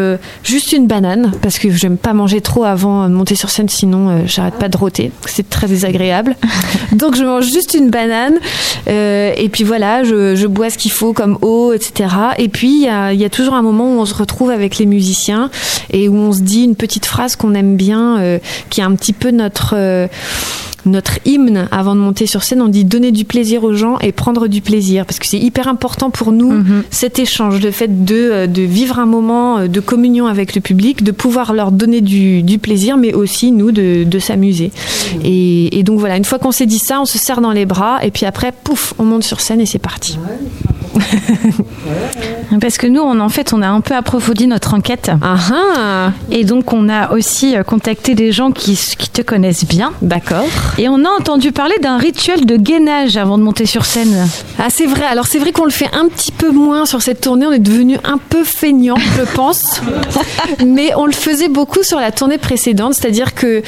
juste 0.43 0.71
une 0.71 0.87
banane 0.87 1.31
parce 1.41 1.57
que 1.59 1.71
j'aime 1.71 1.97
pas 1.97 2.13
manger 2.13 2.41
trop 2.41 2.63
avant 2.63 3.07
de 3.07 3.13
monter 3.13 3.35
sur 3.35 3.49
scène, 3.49 3.69
sinon 3.69 4.25
j'arrête 4.25 4.55
pas 4.55 4.69
de 4.69 4.77
rôter. 4.77 5.11
C'est 5.25 5.49
très 5.49 5.67
désagréable. 5.67 6.35
Donc 6.91 7.15
je 7.15 7.23
mange 7.23 7.45
juste 7.45 7.73
une 7.73 7.89
banane, 7.89 8.10
euh, 8.87 9.33
et 9.35 9.49
puis 9.49 9.63
voilà, 9.63 10.03
je, 10.03 10.47
bois 10.47 10.69
ce 10.69 10.77
qu'il 10.77 10.91
faut 10.91 11.13
comme 11.13 11.37
eau, 11.41 11.73
etc. 11.73 12.09
Et 12.37 12.49
puis 12.49 12.69
il 12.69 12.83
y 12.83 12.89
a, 12.89 13.13
il 13.13 13.19
y 13.19 13.25
a 13.25 13.29
toujours 13.29 13.53
un 13.53 13.61
moment 13.61 13.95
où 13.95 13.99
on 13.99 14.05
se 14.05 14.13
retrouve 14.13 14.49
avec 14.49 14.77
les 14.77 14.85
musiciens 14.85 15.49
et 15.91 16.09
où 16.09 16.15
on 16.15 16.31
se 16.31 16.41
dit 16.41 16.63
une 16.63 16.75
petite 16.75 17.05
phrase 17.05 17.35
qu'on 17.35 17.53
aime 17.53 17.75
bien, 17.75 18.19
euh, 18.19 18.39
qui 18.69 18.81
est 18.81 18.83
un 18.83 18.95
petit 18.95 19.13
peu 19.13 19.31
notre 19.31 19.75
euh, 19.75 20.07
notre 20.85 21.19
hymne 21.25 21.67
avant 21.71 21.95
de 21.95 21.99
monter 22.01 22.25
sur 22.25 22.43
scène, 22.43 22.61
on 22.61 22.67
dit 22.67 22.85
donner 22.85 23.11
du 23.11 23.25
plaisir 23.25 23.63
aux 23.63 23.73
gens 23.73 23.97
et 23.99 24.11
prendre 24.11 24.47
du 24.47 24.61
plaisir 24.61 25.05
parce 25.05 25.19
que 25.19 25.27
c'est 25.27 25.39
hyper 25.39 25.67
important 25.67 26.09
pour 26.09 26.31
nous 26.31 26.51
Mhm. 26.51 26.83
cet 26.89 27.19
échange, 27.19 27.61
le 27.61 27.71
fait 27.71 28.03
de, 28.05 28.15
euh, 28.15 28.47
de 28.47 28.61
vivre 28.61 28.99
un 28.99 29.05
moment 29.05 29.57
euh, 29.59 29.67
de 29.67 29.79
communion 29.79 30.25
avec 30.27 30.55
le 30.55 30.61
public, 30.61 31.03
de 31.03 31.11
pouvoir 31.11 31.53
leur 31.53 31.71
donner 31.71 32.01
du, 32.01 32.41
du 32.43 32.57
plaisir, 32.57 32.97
mais 32.97 33.13
aussi 33.13 33.51
nous 33.51 33.71
de, 33.71 34.03
de 34.03 34.19
s'amuser. 34.19 34.71
Et, 35.23 35.77
et 35.77 35.83
donc 35.83 35.99
voilà, 35.99 36.17
une 36.17 36.25
fois 36.25 36.39
qu'on 36.39 36.51
s'est 36.51 36.65
dit 36.65 36.79
ça, 36.79 36.99
on 37.01 37.05
se 37.05 37.17
serre 37.17 37.41
dans 37.41 37.51
les 37.51 37.65
bras 37.65 37.99
et 38.03 38.11
puis 38.11 38.25
après, 38.25 38.51
pouf, 38.63 38.93
on 38.99 39.03
monte 39.03 39.23
sur 39.23 39.39
scène 39.41 39.61
et 39.61 39.65
c'est 39.65 39.79
parti. 39.79 40.17
Parce 42.59 42.77
que 42.77 42.87
nous, 42.87 43.01
on, 43.01 43.19
en 43.19 43.29
fait, 43.29 43.53
on 43.53 43.61
a 43.61 43.67
un 43.67 43.81
peu 43.81 43.95
approfondi 43.95 44.47
notre 44.47 44.73
enquête. 44.73 45.11
Ah 45.21 45.35
ah 45.53 46.11
Et 46.31 46.43
donc, 46.43 46.73
on 46.73 46.89
a 46.89 47.11
aussi 47.11 47.55
euh, 47.55 47.63
contacté 47.63 48.15
des 48.15 48.31
gens 48.31 48.51
qui, 48.51 48.79
qui 48.97 49.09
te 49.09 49.21
connaissent 49.21 49.65
bien. 49.65 49.93
D'accord. 50.01 50.45
Et 50.77 50.89
on 50.89 51.03
a 51.05 51.09
entendu 51.09 51.51
parler 51.51 51.75
d'un 51.81 51.97
rituel 51.97 52.45
de 52.45 52.55
gainage 52.57 53.17
avant 53.17 53.37
de 53.37 53.43
monter 53.43 53.65
sur 53.65 53.85
scène. 53.85 54.27
Ah 54.59 54.67
c'est 54.69 54.85
vrai, 54.85 55.05
alors 55.05 55.27
c'est 55.27 55.39
vrai 55.39 55.51
qu'on 55.51 55.65
le 55.65 55.71
fait 55.71 55.89
un 55.93 56.07
petit 56.07 56.31
peu 56.31 56.51
moins 56.51 56.85
sur 56.85 57.01
cette 57.01 57.21
tournée, 57.21 57.45
on 57.45 57.51
est 57.51 57.59
devenu 57.59 57.97
un 58.03 58.17
peu 58.17 58.43
feignant, 58.43 58.97
je 59.17 59.23
pense. 59.35 59.81
Mais 60.65 60.93
on 60.95 61.05
le 61.05 61.11
faisait 61.11 61.49
beaucoup 61.49 61.83
sur 61.83 61.99
la 61.99 62.11
tournée 62.11 62.37
précédente, 62.37 62.93
c'est-à-dire 62.93 63.33
que 63.33 63.61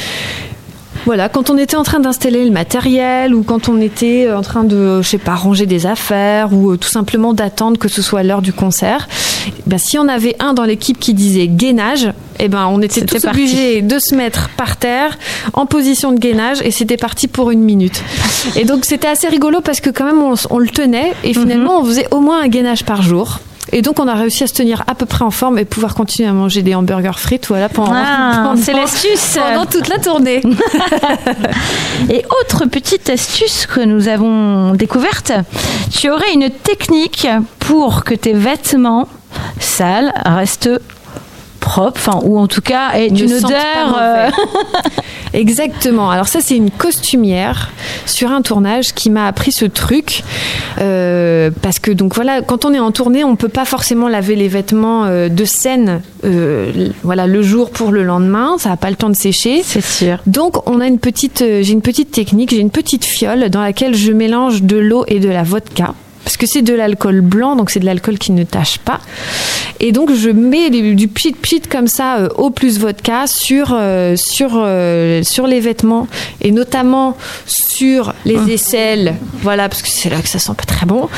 voilà, 1.05 1.27
quand 1.27 1.49
on 1.49 1.57
était 1.57 1.75
en 1.75 1.83
train 1.83 1.99
d'installer 1.99 2.45
le 2.45 2.51
matériel 2.51 3.33
ou 3.35 3.43
quand 3.43 3.67
on 3.67 3.81
était 3.81 4.31
en 4.31 4.41
train 4.41 4.63
de, 4.63 5.01
je 5.01 5.07
sais 5.07 5.17
pas, 5.17 5.35
ranger 5.35 5.65
des 5.65 5.85
affaires 5.85 6.53
ou 6.53 6.71
euh, 6.71 6.77
tout 6.77 6.87
simplement 6.87 7.33
d'attendre 7.33 7.77
que 7.77 7.89
ce 7.89 8.01
soit 8.01 8.23
l'heure 8.23 8.41
du 8.41 8.53
concert, 8.53 9.07
ben, 9.65 9.77
si 9.77 9.97
on 9.97 10.07
avait 10.07 10.35
un 10.39 10.53
dans 10.53 10.63
l'équipe 10.63 10.97
qui 10.99 11.13
disait 11.13 11.47
gainage, 11.47 12.09
eh 12.39 12.47
ben, 12.47 12.67
on 12.67 12.81
était 12.81 13.01
C'était 13.01 13.17
tous 13.17 13.23
parti. 13.23 13.41
obligés 13.41 13.81
de 13.81 13.99
se 13.99 14.15
mettre 14.15 14.49
par 14.55 14.77
terre 14.77 15.17
en 15.53 15.65
position 15.65 16.13
de 16.13 16.19
gainage 16.19 16.61
et 16.63 16.71
c'était 16.71 16.97
parti 16.97 17.27
pour 17.27 17.51
une 17.51 17.61
minute. 17.61 18.01
Et 18.55 18.63
donc 18.63 18.85
c'était 18.85 19.07
assez 19.07 19.27
rigolo 19.27 19.59
parce 19.61 19.81
que 19.81 19.89
quand 19.89 20.05
même 20.05 20.21
on, 20.21 20.57
le 20.59 20.69
tenait 20.69 21.13
et 21.23 21.33
finalement 21.33 21.79
on 21.81 21.85
faisait 21.85 22.07
au 22.11 22.19
moins 22.19 22.41
un 22.41 22.47
gainage 22.47 22.85
par 22.85 23.01
jour. 23.01 23.39
Et 23.71 23.81
donc 23.81 23.99
on 23.99 24.07
a 24.07 24.13
réussi 24.13 24.43
à 24.43 24.47
se 24.47 24.53
tenir 24.53 24.83
à 24.87 24.93
peu 24.95 25.05
près 25.05 25.23
en 25.23 25.31
forme 25.31 25.57
et 25.57 25.65
pouvoir 25.65 25.95
continuer 25.95 26.27
à 26.29 26.33
manger 26.33 26.61
des 26.61 26.75
hamburgers 26.75 27.17
frites 27.17 27.47
voilà 27.47 27.69
pendant, 27.69 27.93
Ah, 27.95 28.41
pendant- 28.43 28.61
c'est 28.61 28.73
l'astuce. 28.73 29.37
pendant 29.39 29.65
toute 29.65 29.87
la 29.87 29.97
tournée. 29.99 30.41
Et 32.09 32.23
autre 32.41 32.65
petite 32.65 33.09
astuce 33.09 33.65
que 33.65 33.81
nous 33.81 34.07
avons 34.07 34.73
découverte, 34.73 35.31
tu 35.91 36.09
aurais 36.09 36.33
une 36.33 36.49
technique 36.49 37.27
pour 37.59 38.03
que 38.03 38.13
tes 38.13 38.33
vêtements 38.33 39.07
sales 39.59 40.13
restent 40.25 40.69
propres, 41.59 41.97
enfin, 42.09 42.19
ou 42.23 42.37
en 42.37 42.47
tout 42.47 42.61
cas 42.61 42.91
Ne 42.97 43.07
une 43.23 43.33
odeur. 43.33 43.97
euh. 43.99 44.29
Exactement. 45.33 46.11
Alors 46.11 46.27
ça, 46.27 46.39
c'est 46.41 46.55
une 46.55 46.71
costumière 46.71 47.71
sur 48.05 48.31
un 48.31 48.41
tournage 48.41 48.93
qui 48.93 49.09
m'a 49.09 49.27
appris 49.27 49.51
ce 49.51 49.65
truc 49.65 50.23
euh, 50.79 51.49
parce 51.61 51.79
que 51.79 51.91
donc 51.91 52.13
voilà, 52.15 52.41
quand 52.41 52.65
on 52.65 52.73
est 52.73 52.79
en 52.79 52.91
tournée, 52.91 53.23
on 53.23 53.35
peut 53.35 53.49
pas 53.49 53.65
forcément 53.65 54.07
laver 54.07 54.35
les 54.35 54.47
vêtements 54.47 55.05
euh, 55.05 55.29
de 55.29 55.45
scène, 55.45 56.01
euh, 56.23 56.89
voilà, 57.03 57.27
le 57.27 57.41
jour 57.41 57.71
pour 57.71 57.91
le 57.91 58.03
lendemain. 58.03 58.57
Ça 58.59 58.69
n'a 58.69 58.77
pas 58.77 58.89
le 58.89 58.95
temps 58.95 59.09
de 59.09 59.15
sécher. 59.15 59.63
C'est 59.63 59.83
sûr. 59.83 60.19
Donc 60.27 60.69
on 60.69 60.79
a 60.79 60.87
une 60.87 60.99
petite, 60.99 61.41
euh, 61.41 61.63
j'ai 61.63 61.73
une 61.73 61.81
petite 61.81 62.11
technique, 62.11 62.51
j'ai 62.51 62.59
une 62.59 62.71
petite 62.71 63.05
fiole 63.05 63.49
dans 63.49 63.61
laquelle 63.61 63.95
je 63.95 64.11
mélange 64.11 64.61
de 64.61 64.77
l'eau 64.77 65.03
et 65.07 65.19
de 65.19 65.29
la 65.29 65.43
vodka. 65.43 65.93
Parce 66.23 66.37
que 66.37 66.45
c'est 66.45 66.61
de 66.61 66.73
l'alcool 66.73 67.21
blanc, 67.21 67.55
donc 67.55 67.69
c'est 67.69 67.79
de 67.79 67.85
l'alcool 67.85 68.17
qui 68.17 68.31
ne 68.31 68.43
tâche 68.43 68.77
pas. 68.77 68.99
Et 69.79 69.91
donc 69.91 70.13
je 70.13 70.29
mets 70.29 70.69
du 70.69 71.07
pchit 71.07 71.33
pchit 71.33 71.61
comme 71.61 71.87
ça, 71.87 72.17
euh, 72.17 72.29
eau 72.37 72.49
plus 72.49 72.79
vodka, 72.79 73.27
sur, 73.27 73.73
euh, 73.73 74.15
sur, 74.15 74.51
euh, 74.55 75.21
sur 75.23 75.47
les 75.47 75.59
vêtements 75.59 76.07
et 76.41 76.51
notamment 76.51 77.17
sur 77.45 78.13
les 78.25 78.53
aisselles. 78.53 79.15
Voilà, 79.41 79.67
parce 79.67 79.81
que 79.81 79.89
c'est 79.89 80.09
là 80.09 80.21
que 80.21 80.29
ça 80.29 80.39
sent 80.39 80.53
pas 80.57 80.63
très 80.63 80.85
bon. 80.85 81.09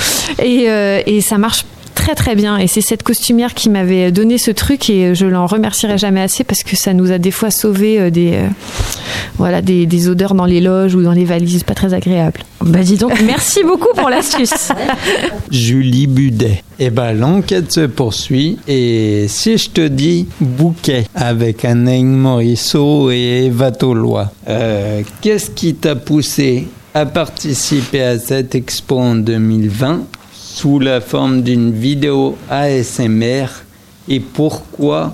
Et, 0.41 0.65
euh, 0.69 1.01
et 1.05 1.21
ça 1.21 1.37
marche 1.37 1.65
très 1.95 2.13
très 2.13 2.35
bien 2.35 2.57
et 2.57 2.67
c'est 2.67 2.81
cette 2.81 3.01
costumière 3.01 3.53
qui 3.53 3.69
m'avait 3.69 4.11
donné 4.11 4.37
ce 4.37 4.51
truc 4.51 4.89
et 4.89 5.15
je 5.15 5.25
l'en 5.25 5.47
remercierai 5.47 5.97
jamais 5.97 6.21
assez 6.21 6.43
parce 6.43 6.63
que 6.63 6.75
ça 6.75 6.93
nous 6.93 7.11
a 7.11 7.17
des 7.17 7.31
fois 7.31 7.49
sauvé 7.49 7.99
euh, 7.99 8.09
des 8.11 8.33
euh, 8.33 8.47
voilà 9.37 9.61
des, 9.61 9.85
des 9.85 10.07
odeurs 10.07 10.35
dans 10.35 10.45
les 10.45 10.61
loges 10.61 10.93
ou 10.95 11.01
dans 11.01 11.11
les 11.11 11.25
valises 11.25 11.63
pas 11.63 11.73
très 11.73 11.93
agréables. 11.93 12.41
Bah 12.61 12.79
dis 12.83 12.97
donc, 12.97 13.21
merci 13.25 13.63
beaucoup 13.63 13.93
pour 13.95 14.09
l'astuce. 14.09 14.69
Julie 15.51 16.07
Budet. 16.07 16.63
Eh 16.79 16.89
ben, 16.89 17.13
l'enquête 17.13 17.71
se 17.71 17.85
poursuit 17.85 18.59
et 18.67 19.25
si 19.27 19.57
je 19.57 19.69
te 19.69 19.87
dis 19.87 20.27
bouquet 20.39 21.05
avec 21.15 21.63
Anaïg 21.63 22.05
Morisseau 22.05 23.11
et 23.11 23.45
Eva 23.45 23.71
Tolois, 23.71 24.31
euh, 24.47 25.01
qu'est-ce 25.21 25.51
qui 25.51 25.75
t'a 25.75 25.95
poussé 25.95 26.67
à 26.93 27.05
participer 27.05 28.01
à 28.01 28.19
cette 28.19 28.55
expo 28.55 28.97
en 28.97 29.15
2020 29.15 30.03
sous 30.55 30.79
la 30.79 31.01
forme 31.01 31.41
d'une 31.41 31.73
vidéo 31.73 32.37
ASMR 32.49 33.47
et 34.07 34.21
pourquoi 34.21 35.13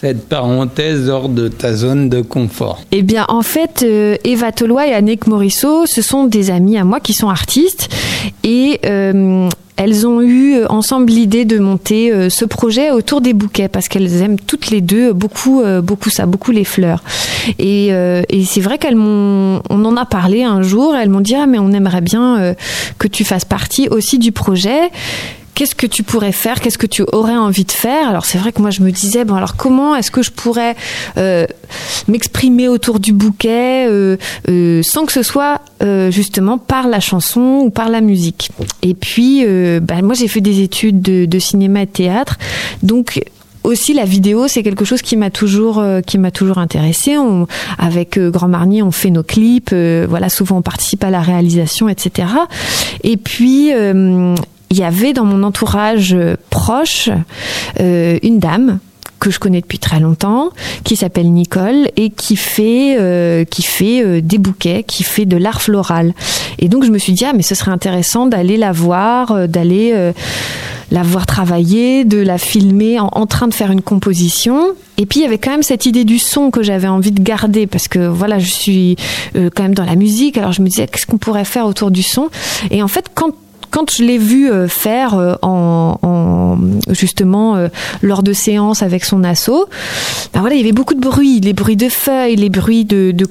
cette 0.00 0.28
parenthèse 0.28 1.08
hors 1.08 1.28
de 1.28 1.48
ta 1.48 1.74
zone 1.74 2.08
de 2.08 2.20
confort 2.20 2.80
Eh 2.92 3.02
bien, 3.02 3.24
en 3.28 3.42
fait, 3.42 3.82
euh, 3.82 4.16
Eva 4.22 4.52
Tolois 4.52 4.86
et 4.86 4.92
Annick 4.92 5.26
Morisseau, 5.26 5.86
ce 5.86 6.02
sont 6.02 6.24
des 6.24 6.50
amies 6.50 6.78
à 6.78 6.84
moi 6.84 7.00
qui 7.00 7.14
sont 7.14 7.28
artistes 7.28 7.88
et 8.44 8.78
euh, 8.86 9.48
elles 9.74 10.06
ont 10.06 10.20
eu 10.20 10.54
euh, 10.54 10.66
ensemble 10.68 11.10
l'idée 11.10 11.44
de 11.44 11.58
monter 11.58 12.30
ce 12.30 12.44
projet 12.44 12.92
autour 12.92 13.20
des 13.20 13.32
bouquets 13.32 13.68
parce 13.68 13.88
qu'elles 13.88 14.22
aiment 14.22 14.38
toutes 14.38 14.70
les 14.70 14.80
deux 14.80 15.12
beaucoup, 15.12 15.62
beaucoup 15.82 16.10
ça, 16.10 16.26
beaucoup 16.26 16.52
les 16.52 16.64
fleurs. 16.64 17.02
Et, 17.58 17.88
et 17.88 18.44
c'est 18.44 18.60
vrai 18.60 18.78
qu'elles 18.78 18.96
m'ont, 18.96 19.62
on 19.68 19.84
en 19.84 19.96
a 19.96 20.04
parlé 20.04 20.44
un 20.44 20.62
jour. 20.62 20.94
Elles 20.94 21.08
m'ont 21.08 21.20
dit 21.20 21.34
ah 21.34 21.46
mais 21.46 21.58
on 21.58 21.72
aimerait 21.72 22.00
bien 22.00 22.54
que 22.98 23.08
tu 23.08 23.24
fasses 23.24 23.44
partie 23.44 23.88
aussi 23.88 24.18
du 24.18 24.32
projet. 24.32 24.90
Qu'est-ce 25.54 25.74
que 25.74 25.86
tu 25.86 26.02
pourrais 26.02 26.32
faire? 26.32 26.60
Qu'est-ce 26.60 26.78
que 26.78 26.86
tu 26.86 27.02
aurais 27.12 27.36
envie 27.36 27.64
de 27.64 27.72
faire? 27.72 28.08
Alors 28.08 28.24
c'est 28.24 28.38
vrai 28.38 28.52
que 28.52 28.62
moi 28.62 28.70
je 28.70 28.82
me 28.82 28.90
disais 28.90 29.24
bon 29.24 29.34
alors 29.34 29.56
comment 29.56 29.96
est-ce 29.96 30.10
que 30.10 30.22
je 30.22 30.30
pourrais 30.30 30.76
euh, 31.16 31.46
m'exprimer 32.06 32.68
autour 32.68 33.00
du 33.00 33.12
bouquet 33.12 33.86
euh, 33.88 34.16
euh, 34.48 34.82
sans 34.82 35.04
que 35.04 35.12
ce 35.12 35.22
soit 35.22 35.60
euh, 35.82 36.10
justement 36.10 36.58
par 36.58 36.86
la 36.86 37.00
chanson 37.00 37.62
ou 37.64 37.70
par 37.70 37.88
la 37.88 38.00
musique? 38.00 38.50
Et 38.82 38.94
puis 38.94 39.44
euh, 39.44 39.80
bah, 39.80 40.00
moi 40.02 40.14
j'ai 40.14 40.28
fait 40.28 40.40
des 40.40 40.60
études 40.60 41.02
de, 41.02 41.38
cinéma 41.38 41.82
et 41.82 41.86
théâtre, 41.86 42.36
donc 42.82 43.20
aussi 43.64 43.92
la 43.92 44.04
vidéo 44.04 44.48
c'est 44.48 44.62
quelque 44.62 44.84
chose 44.84 45.02
qui 45.02 45.16
m'a 45.16 45.30
toujours 45.30 45.78
euh, 45.78 46.00
qui 46.00 46.18
m'a 46.18 46.30
toujours 46.30 46.58
intéressé 46.58 47.16
avec 47.78 48.16
euh, 48.16 48.30
Grand 48.30 48.48
Marnier 48.48 48.82
on 48.82 48.90
fait 48.90 49.10
nos 49.10 49.22
clips 49.22 49.70
euh, 49.72 50.06
voilà 50.08 50.28
souvent 50.28 50.58
on 50.58 50.62
participe 50.62 51.04
à 51.04 51.10
la 51.10 51.20
réalisation 51.20 51.88
etc 51.88 52.28
et 53.02 53.16
puis 53.16 53.72
il 54.70 54.78
y 54.78 54.84
avait 54.84 55.12
dans 55.12 55.24
mon 55.24 55.42
entourage 55.42 56.14
euh, 56.14 56.36
proche 56.50 57.10
euh, 57.80 58.18
une 58.22 58.38
dame 58.38 58.78
que 59.20 59.30
je 59.30 59.40
connais 59.40 59.60
depuis 59.60 59.80
très 59.80 59.98
longtemps, 59.98 60.50
qui 60.84 60.94
s'appelle 60.94 61.32
Nicole 61.32 61.90
et 61.96 62.10
qui 62.10 62.36
fait 62.36 62.96
euh, 63.00 63.44
qui 63.44 63.62
fait 63.62 64.04
euh, 64.04 64.20
des 64.20 64.38
bouquets, 64.38 64.84
qui 64.84 65.02
fait 65.02 65.26
de 65.26 65.36
l'art 65.36 65.60
floral. 65.60 66.14
Et 66.60 66.68
donc 66.68 66.84
je 66.84 66.90
me 66.90 66.98
suis 66.98 67.12
dit 67.14 67.24
ah 67.24 67.32
mais 67.34 67.42
ce 67.42 67.56
serait 67.56 67.72
intéressant 67.72 68.26
d'aller 68.26 68.56
la 68.56 68.70
voir, 68.70 69.32
euh, 69.32 69.46
d'aller 69.48 69.90
euh, 69.92 70.12
la 70.92 71.02
voir 71.02 71.26
travailler, 71.26 72.04
de 72.04 72.18
la 72.18 72.38
filmer 72.38 73.00
en, 73.00 73.08
en 73.12 73.26
train 73.26 73.48
de 73.48 73.54
faire 73.54 73.72
une 73.72 73.82
composition. 73.82 74.68
Et 74.98 75.06
puis 75.06 75.18
il 75.20 75.22
y 75.24 75.26
avait 75.26 75.38
quand 75.38 75.50
même 75.50 75.64
cette 75.64 75.84
idée 75.84 76.04
du 76.04 76.20
son 76.20 76.52
que 76.52 76.62
j'avais 76.62 76.88
envie 76.88 77.12
de 77.12 77.20
garder 77.20 77.66
parce 77.66 77.88
que 77.88 78.06
voilà 78.06 78.38
je 78.38 78.50
suis 78.50 78.94
euh, 79.34 79.50
quand 79.52 79.64
même 79.64 79.74
dans 79.74 79.84
la 79.84 79.96
musique. 79.96 80.38
Alors 80.38 80.52
je 80.52 80.62
me 80.62 80.68
disais 80.68 80.86
qu'est-ce 80.86 81.06
qu'on 81.06 81.18
pourrait 81.18 81.44
faire 81.44 81.66
autour 81.66 81.90
du 81.90 82.04
son? 82.04 82.28
Et 82.70 82.84
en 82.84 82.88
fait 82.88 83.06
quand 83.12 83.32
quand 83.70 83.90
je 83.90 84.02
l'ai 84.02 84.18
vu 84.18 84.50
euh, 84.50 84.68
faire 84.68 85.14
euh, 85.14 85.34
en, 85.42 85.98
en- 86.02 86.58
justement 86.92 87.56
euh, 87.56 87.68
lors 88.02 88.22
de 88.22 88.32
séances 88.32 88.82
avec 88.82 89.04
son 89.04 89.24
assaut, 89.24 89.66
ben 90.34 90.40
voilà, 90.40 90.54
il 90.56 90.58
y 90.60 90.62
avait 90.62 90.72
beaucoup 90.72 90.94
de 90.94 91.00
bruit, 91.00 91.40
les 91.40 91.52
bruits 91.52 91.76
de 91.76 91.88
feuilles, 91.88 92.36
les 92.36 92.50
bruits 92.50 92.84
de, 92.84 93.12
de 93.12 93.26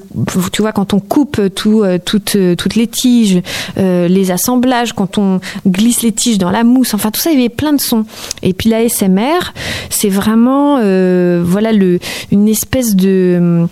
tu 0.52 0.62
vois 0.62 0.72
quand 0.72 0.94
on 0.94 1.00
coupe 1.00 1.40
tout, 1.54 1.84
toutes, 2.04 2.36
toutes 2.56 2.74
les 2.74 2.86
tiges, 2.86 3.40
les 3.76 4.30
assemblages, 4.30 4.92
quand 4.92 5.18
on 5.18 5.40
glisse 5.66 6.02
les 6.02 6.12
tiges 6.12 6.38
dans 6.38 6.50
la 6.50 6.64
mousse, 6.64 6.94
enfin 6.94 7.10
tout 7.10 7.20
ça, 7.20 7.30
il 7.30 7.36
y 7.36 7.40
avait 7.40 7.48
plein 7.48 7.72
de 7.72 7.80
sons. 7.80 8.04
Et 8.42 8.52
puis 8.52 8.68
la 8.70 8.88
SMR, 8.88 9.52
c'est 9.90 10.08
vraiment 10.08 10.76
voilà 11.42 11.72
le 11.72 11.98
une 12.30 12.48
espèce 12.48 12.94
de 12.96 13.66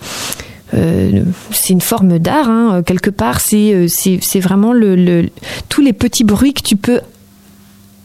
euh, 0.73 1.23
c'est 1.51 1.73
une 1.73 1.81
forme 1.81 2.19
d'art 2.19 2.49
hein, 2.49 2.83
quelque 2.83 3.09
part 3.09 3.39
c'est 3.39 3.73
euh, 3.73 3.87
vraiment 4.41 4.73
le, 4.73 5.29
tous 5.69 5.81
les 5.81 5.93
petits 5.93 6.25
bruits 6.25 6.53
que 6.53 6.61
tu 6.61 6.75
peux 6.75 6.99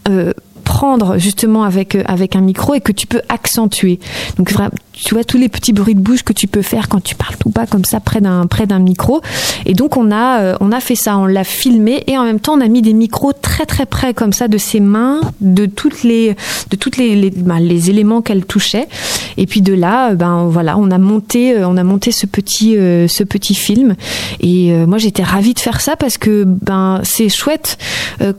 euh, 0.09 0.33
prendre 0.63 1.19
justement 1.19 1.65
avec 1.65 1.95
euh, 1.95 2.03
avec 2.07 2.37
un 2.37 2.41
micro 2.41 2.75
et 2.75 2.81
que 2.81 2.93
tu 2.93 3.07
peux 3.07 3.21
accentuer. 3.29 3.99
Donc 4.37 4.53
tu 4.93 5.15
vois 5.15 5.25
tous 5.25 5.39
les 5.39 5.49
petits 5.49 5.73
bruits 5.73 5.95
de 5.95 6.01
bouche 6.01 6.23
que 6.23 6.33
tu 6.33 6.47
peux 6.47 6.63
faire 6.63 6.89
quand 6.89 7.03
tu 7.03 7.15
parles 7.15 7.37
tout 7.39 7.51
bas 7.51 7.67
comme 7.67 7.85
ça 7.85 8.01
près 8.01 8.21
d'un 8.21 8.47
près 8.47 8.67
d'un 8.67 8.79
micro. 8.79 9.21
Et 9.67 9.75
donc 9.75 9.97
on 9.97 10.11
a 10.11 10.41
euh, 10.41 10.57
on 10.61 10.73
a 10.73 10.81
fait 10.81 10.95
ça, 10.95 11.19
on 11.19 11.27
l'a 11.27 11.45
filmé 11.45 12.05
et 12.07 12.17
en 12.19 12.25
même 12.25 12.41
temps 12.41 12.55
on 12.55 12.61
a 12.61 12.69
mis 12.69 12.83
des 12.83 12.93
micros 12.93 13.33
très 13.33 13.67
très 13.67 13.87
près 13.87 14.15
comme 14.15 14.33
ça 14.33 14.49
de 14.49 14.59
ses 14.59 14.81
mains, 14.81 15.21
de 15.41 15.67
toutes 15.67 16.03
les 16.03 16.37
de 16.71 16.77
toutes 16.77 16.97
les 16.97 17.15
les, 17.17 17.31
bah, 17.31 17.61
éléments 17.61 18.23
qu'elle 18.23 18.45
touchait. 18.45 18.89
Et 19.37 19.47
puis 19.47 19.63
de 19.63 19.73
là, 19.73 20.15
ben 20.15 20.45
voilà, 20.45 20.77
on 20.77 20.91
a 20.91 20.99
monté, 20.99 21.57
on 21.65 21.77
a 21.77 21.85
monté 21.85 22.13
ce 22.13 22.27
petit, 22.27 22.75
ce 22.75 23.25
petit 23.25 23.55
film. 23.55 23.95
Et 24.41 24.73
moi, 24.87 24.99
j'étais 24.99 25.23
ravie 25.23 25.55
de 25.55 25.59
faire 25.59 25.81
ça 25.81 25.97
parce 25.97 26.19
que 26.19 26.45
ben 26.45 27.01
c'est 27.03 27.31
chouette 27.31 27.79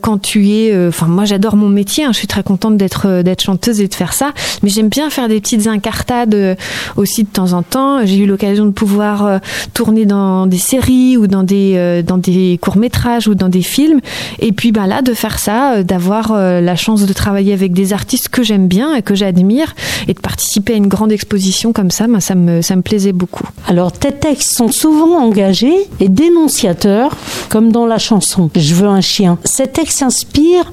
quand 0.02 0.20
tu 0.20 0.50
es. 0.50 0.88
Enfin, 0.88 1.08
moi, 1.08 1.26
j'adore 1.26 1.56
mon 1.56 1.70
métier. 1.70 2.04
Hein, 2.04 2.13
je 2.14 2.20
suis 2.20 2.28
très 2.28 2.44
contente 2.44 2.78
d'être 2.78 3.22
d'être 3.22 3.42
chanteuse 3.42 3.82
et 3.82 3.88
de 3.88 3.94
faire 3.94 4.14
ça. 4.14 4.32
Mais 4.62 4.70
j'aime 4.70 4.90
bien 4.90 5.10
faire 5.10 5.28
des 5.28 5.40
petites 5.42 5.68
incartades 5.68 6.58
aussi 6.96 7.24
de 7.24 7.30
temps 7.30 7.54
en 7.54 7.64
temps. 7.64 8.06
J'ai 8.06 8.18
eu 8.18 8.26
l'occasion 8.26 8.66
de 8.66 8.72
pouvoir 8.72 9.40
tourner 9.74 10.06
dans 10.06 10.46
des 10.48 10.58
séries 10.58 11.18
ou 11.18 11.28
dans 11.28 11.44
des 11.44 12.04
dans 12.06 12.18
des 12.18 12.58
courts 12.62 12.78
métrages 12.78 13.28
ou 13.28 13.36
dans 13.36 13.50
des 13.50 13.62
films. 13.62 14.00
Et 14.40 14.52
puis 14.52 14.72
ben 14.72 14.88
là, 14.88 15.02
de 15.02 15.14
faire 15.14 15.40
ça, 15.40 15.84
d'avoir 15.84 16.34
la 16.34 16.76
chance 16.76 17.06
de 17.06 17.14
travailler 17.14 17.54
avec 17.54 17.74
des 17.74 17.94
artistes 17.94 18.30
que 18.30 18.44
j'aime 18.44 18.68
bien 18.68 18.96
et 18.96 19.02
que 19.02 19.16
j'admire 19.16 19.76
et 20.08 20.14
de 20.14 20.20
participer 20.20 20.74
à 20.74 20.78
une 20.78 20.88
grande 20.88 21.12
exposition 21.12 21.74
comme 21.74 21.92
ça, 21.92 22.08
ben, 22.08 22.20
ça, 22.20 22.36
me, 22.36 22.62
ça 22.62 22.76
me 22.76 22.82
plaisait 22.82 23.14
beaucoup. 23.14 23.48
Alors 23.68 23.92
tes 23.92 24.12
textes 24.12 24.56
sont 24.56 24.72
souvent 24.72 25.18
engagés 25.18 25.88
et 26.00 26.10
dénonciateurs, 26.10 27.16
comme 27.50 27.72
dans 27.72 27.86
la 27.86 27.98
chanson 27.98 28.50
Je 28.56 28.76
veux 28.76 28.88
un 28.88 29.02
chien. 29.02 29.38
Ces 29.46 29.68
textes 29.68 30.00
s'inspirent 30.00 30.72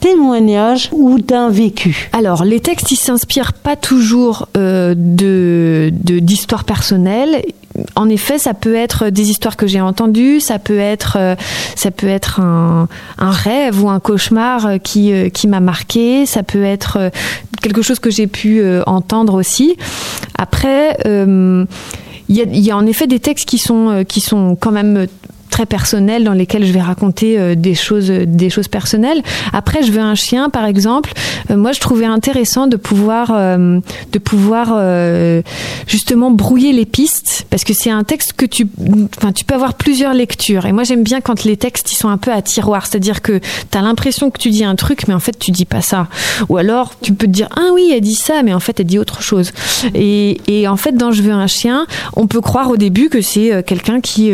témoignages 0.00 0.90
ou 0.92 1.18
d'un 1.18 1.48
vécu. 1.50 2.10
Alors, 2.12 2.44
les 2.44 2.60
textes, 2.60 2.90
ils 2.90 2.96
s'inspirent 2.96 3.52
pas 3.52 3.76
toujours 3.76 4.48
euh, 4.56 4.94
de 4.96 5.90
d'histoires 5.92 6.64
personnelles. 6.64 7.44
En 7.94 8.08
effet, 8.08 8.38
ça 8.38 8.54
peut 8.54 8.74
être 8.74 9.08
des 9.10 9.30
histoires 9.30 9.56
que 9.56 9.66
j'ai 9.66 9.80
entendues, 9.80 10.40
ça 10.40 10.58
peut 10.58 10.78
être, 10.78 11.16
euh, 11.18 11.36
ça 11.76 11.90
peut 11.90 12.08
être 12.08 12.40
un, 12.40 12.88
rêve 13.18 13.82
ou 13.82 13.88
un 13.88 14.00
cauchemar 14.00 14.80
qui, 14.82 15.12
euh, 15.12 15.28
qui 15.28 15.46
m'a 15.46 15.60
marqué, 15.60 16.26
ça 16.26 16.42
peut 16.42 16.64
être 16.64 17.10
quelque 17.62 17.82
chose 17.82 18.00
que 18.00 18.10
j'ai 18.10 18.26
pu 18.26 18.62
entendre 18.86 19.34
aussi. 19.34 19.76
Après, 20.36 20.96
il 21.04 22.36
y, 22.36 22.40
a, 22.40 22.44
y, 22.44 22.70
a, 22.70 22.76
en 22.76 22.86
effet 22.86 23.06
des 23.06 23.20
textes 23.20 23.48
qui 23.48 23.58
sont, 23.58 24.04
qui 24.08 24.20
sont 24.20 24.56
quand 24.56 24.72
même 24.72 25.06
très 25.48 25.66
personnels 25.66 26.24
dans 26.24 26.32
lesquels 26.32 26.64
je 26.64 26.72
vais 26.72 26.80
raconter 26.80 27.38
euh, 27.38 27.54
des 27.54 27.74
choses, 27.74 28.10
des 28.10 28.50
choses 28.50 28.68
personnelles. 28.68 29.22
Après, 29.52 29.82
je 29.82 29.92
veux 29.92 30.00
un 30.00 30.14
chien, 30.14 30.50
par 30.50 30.64
exemple. 30.66 31.12
Euh, 31.50 31.56
moi, 31.56 31.72
je 31.72 31.80
trouvais 31.80 32.06
intéressant 32.06 32.66
de 32.66 32.76
pouvoir, 32.76 33.32
euh, 33.32 33.80
de 34.12 34.18
pouvoir 34.18 34.68
justement 35.86 36.30
brouiller 36.30 36.72
les 36.72 36.86
pistes, 36.86 37.46
parce 37.50 37.64
que 37.64 37.72
c'est 37.72 37.90
un 37.90 38.04
texte 38.04 38.34
que 38.34 38.46
tu, 38.46 38.66
enfin, 39.18 39.32
tu 39.32 39.44
peux 39.44 39.54
avoir 39.54 39.74
plusieurs 39.74 40.14
lectures. 40.14 40.66
Et 40.66 40.72
moi, 40.72 40.84
j'aime 40.84 41.02
bien 41.02 41.20
quand 41.20 41.44
les 41.44 41.56
textes 41.56 41.92
ils 41.92 41.96
sont 41.96 42.08
un 42.08 42.18
peu 42.18 42.32
à 42.32 42.42
tiroir, 42.42 42.86
c'est-à-dire 42.86 43.22
que 43.22 43.38
tu 43.38 43.78
as 43.78 43.82
l'impression 43.82 44.30
que 44.30 44.38
tu 44.38 44.50
dis 44.50 44.64
un 44.64 44.76
truc, 44.76 45.08
mais 45.08 45.14
en 45.14 45.20
fait, 45.20 45.38
tu 45.38 45.50
dis 45.50 45.64
pas 45.64 45.80
ça. 45.80 46.08
Ou 46.48 46.56
alors, 46.56 46.92
tu 47.00 47.12
peux 47.12 47.26
te 47.26 47.32
dire 47.32 47.48
ah 47.56 47.72
oui, 47.72 47.92
elle 47.94 48.00
dit 48.00 48.14
ça, 48.14 48.42
mais 48.42 48.52
en 48.52 48.60
fait, 48.60 48.80
elle 48.80 48.86
dit 48.86 48.98
autre 48.98 49.22
chose. 49.22 49.52
Et, 49.94 50.40
et 50.46 50.68
en 50.68 50.76
fait, 50.76 50.96
dans 50.96 51.10
Je 51.10 51.22
veux 51.22 51.32
un 51.32 51.46
chien, 51.46 51.86
on 52.14 52.26
peut 52.26 52.40
croire 52.40 52.70
au 52.70 52.76
début 52.76 53.08
que 53.08 53.22
c'est 53.22 53.62
quelqu'un 53.64 54.00
qui, 54.00 54.30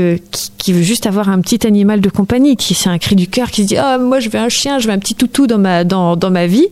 qui, 0.58 0.72
veut 0.72 0.82
avoir 1.06 1.28
un 1.28 1.40
petit 1.40 1.66
animal 1.66 2.00
de 2.00 2.08
compagnie, 2.08 2.56
qui 2.56 2.74
c'est 2.74 2.88
un 2.88 2.98
cri 2.98 3.14
du 3.16 3.28
cœur, 3.28 3.50
qui 3.50 3.62
se 3.62 3.68
dit 3.68 3.76
oh, 3.78 3.98
moi 4.00 4.20
je 4.20 4.28
veux 4.28 4.38
un 4.38 4.48
chien, 4.48 4.78
je 4.78 4.88
veux 4.88 4.92
un 4.92 4.98
petit 4.98 5.14
toutou 5.14 5.46
dans 5.46 5.58
ma 5.58 5.84
dans, 5.84 6.16
dans 6.16 6.30
ma 6.30 6.46
vie. 6.46 6.66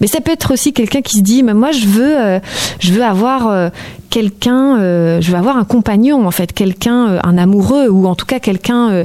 Mais 0.00 0.06
ça 0.06 0.20
peut 0.20 0.32
être 0.32 0.52
aussi 0.52 0.72
quelqu'un 0.72 1.02
qui 1.02 1.18
se 1.18 1.22
dit 1.22 1.42
mais 1.42 1.54
moi 1.54 1.72
je 1.72 1.86
veux 1.86 2.18
euh, 2.20 2.38
je 2.80 2.92
veux 2.92 3.04
avoir 3.04 3.48
euh, 3.48 3.68
quelqu'un, 4.12 4.78
euh, 4.78 5.22
je 5.22 5.32
veux 5.32 5.38
avoir 5.38 5.56
un 5.56 5.64
compagnon 5.64 6.26
en 6.26 6.30
fait, 6.30 6.52
quelqu'un, 6.52 7.08
euh, 7.08 7.20
un 7.24 7.38
amoureux 7.38 7.88
ou 7.88 8.06
en 8.06 8.14
tout 8.14 8.26
cas 8.26 8.40
quelqu'un 8.40 9.04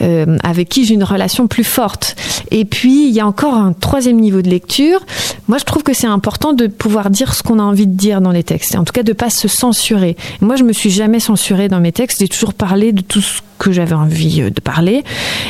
euh, 0.00 0.36
avec 0.44 0.68
qui 0.68 0.84
j'ai 0.84 0.94
une 0.94 1.02
relation 1.02 1.48
plus 1.48 1.64
forte. 1.64 2.14
Et 2.52 2.64
puis 2.64 3.08
il 3.08 3.12
y 3.12 3.18
a 3.18 3.26
encore 3.26 3.54
un 3.54 3.72
troisième 3.72 4.16
niveau 4.16 4.42
de 4.42 4.48
lecture. 4.48 5.00
Moi 5.48 5.58
je 5.58 5.64
trouve 5.64 5.82
que 5.82 5.92
c'est 5.92 6.06
important 6.06 6.52
de 6.52 6.68
pouvoir 6.68 7.10
dire 7.10 7.34
ce 7.34 7.42
qu'on 7.42 7.58
a 7.58 7.64
envie 7.64 7.88
de 7.88 7.96
dire 7.96 8.20
dans 8.20 8.30
les 8.30 8.44
textes, 8.44 8.76
en 8.76 8.84
tout 8.84 8.92
cas 8.92 9.02
de 9.02 9.12
pas 9.12 9.28
se 9.28 9.48
censurer. 9.48 10.16
moi 10.40 10.54
je 10.54 10.62
me 10.62 10.72
suis 10.72 10.90
jamais 10.90 11.18
censurée 11.18 11.66
dans 11.66 11.80
mes 11.80 11.90
textes, 11.90 12.20
j'ai 12.20 12.28
toujours 12.28 12.54
parlé 12.54 12.92
de 12.92 13.00
tout 13.00 13.20
ce 13.20 13.40
que 13.58 13.72
j'avais 13.72 13.94
envie 13.94 14.40
de 14.50 14.60
parler 14.60 15.04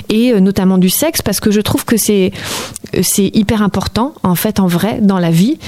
et 0.08 0.38
notamment 0.40 0.78
du 0.78 0.88
sexe 0.88 1.20
parce 1.20 1.40
que 1.40 1.50
je 1.50 1.60
trouve 1.60 1.84
que 1.84 1.96
c'est 1.96 2.32
c'est 3.02 3.30
hyper 3.34 3.62
important 3.62 4.14
en 4.22 4.34
fait 4.34 4.60
en 4.60 4.66
vrai 4.66 4.98
dans 5.00 5.18
la 5.18 5.30
vie 5.30 5.58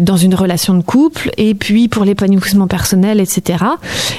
dans 0.00 0.16
une 0.16 0.34
relation 0.34 0.74
de 0.74 0.82
couple 0.82 1.30
et 1.38 1.54
puis 1.54 1.88
pour 1.88 2.04
l'épanouissement 2.04 2.66
personnel, 2.66 2.75
etc. 3.20 3.64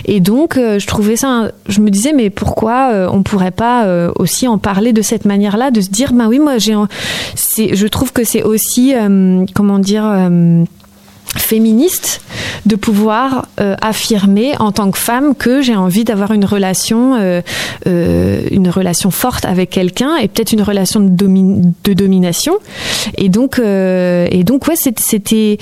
Et 0.06 0.20
donc, 0.20 0.58
euh, 0.58 0.80
je 0.80 0.88
trouvais 0.88 1.16
ça, 1.16 1.52
je 1.68 1.82
me 1.82 1.90
disais, 1.90 2.14
mais 2.14 2.30
pourquoi 2.30 2.92
euh, 2.92 3.10
on 3.12 3.24
pourrait 3.24 3.52
pas 3.52 3.86
euh, 3.86 4.12
aussi 4.16 4.48
en 4.48 4.58
parler 4.58 4.94
de 4.94 5.02
cette 5.02 5.26
manière-là, 5.26 5.72
de 5.72 5.82
se 5.82 5.90
dire, 5.90 6.14
bah 6.14 6.26
oui, 6.28 6.40
moi, 6.40 6.58
j'ai, 6.58 6.76
je 6.76 7.88
trouve 7.88 8.12
que 8.12 8.24
c'est 8.24 8.44
aussi, 8.44 8.94
comment 9.54 9.80
dire, 9.80 10.30
féministe 11.36 12.22
de 12.66 12.76
pouvoir 12.76 13.48
affirmer 13.58 14.54
en 14.60 14.72
tant 14.72 14.92
que 14.92 14.98
femme 14.98 15.36
que 15.36 15.62
j'ai 15.62 15.76
envie 15.76 16.04
d'avoir 16.04 16.32
une 16.32 16.46
relation 16.46 17.42
une 17.86 18.70
relation 18.70 19.12
forte 19.12 19.46
avec 19.46 19.70
quelqu'un 19.70 20.16
et 20.18 20.28
peut-être 20.28 20.54
une 20.54 20.64
relation 20.64 21.00
de, 21.00 21.10
de 21.84 21.94
domination 21.94 22.54
et 23.18 23.30
donc 23.30 23.60
et 23.60 24.44
donc 24.44 24.68
ouais 24.68 24.76
c'était 24.76 25.58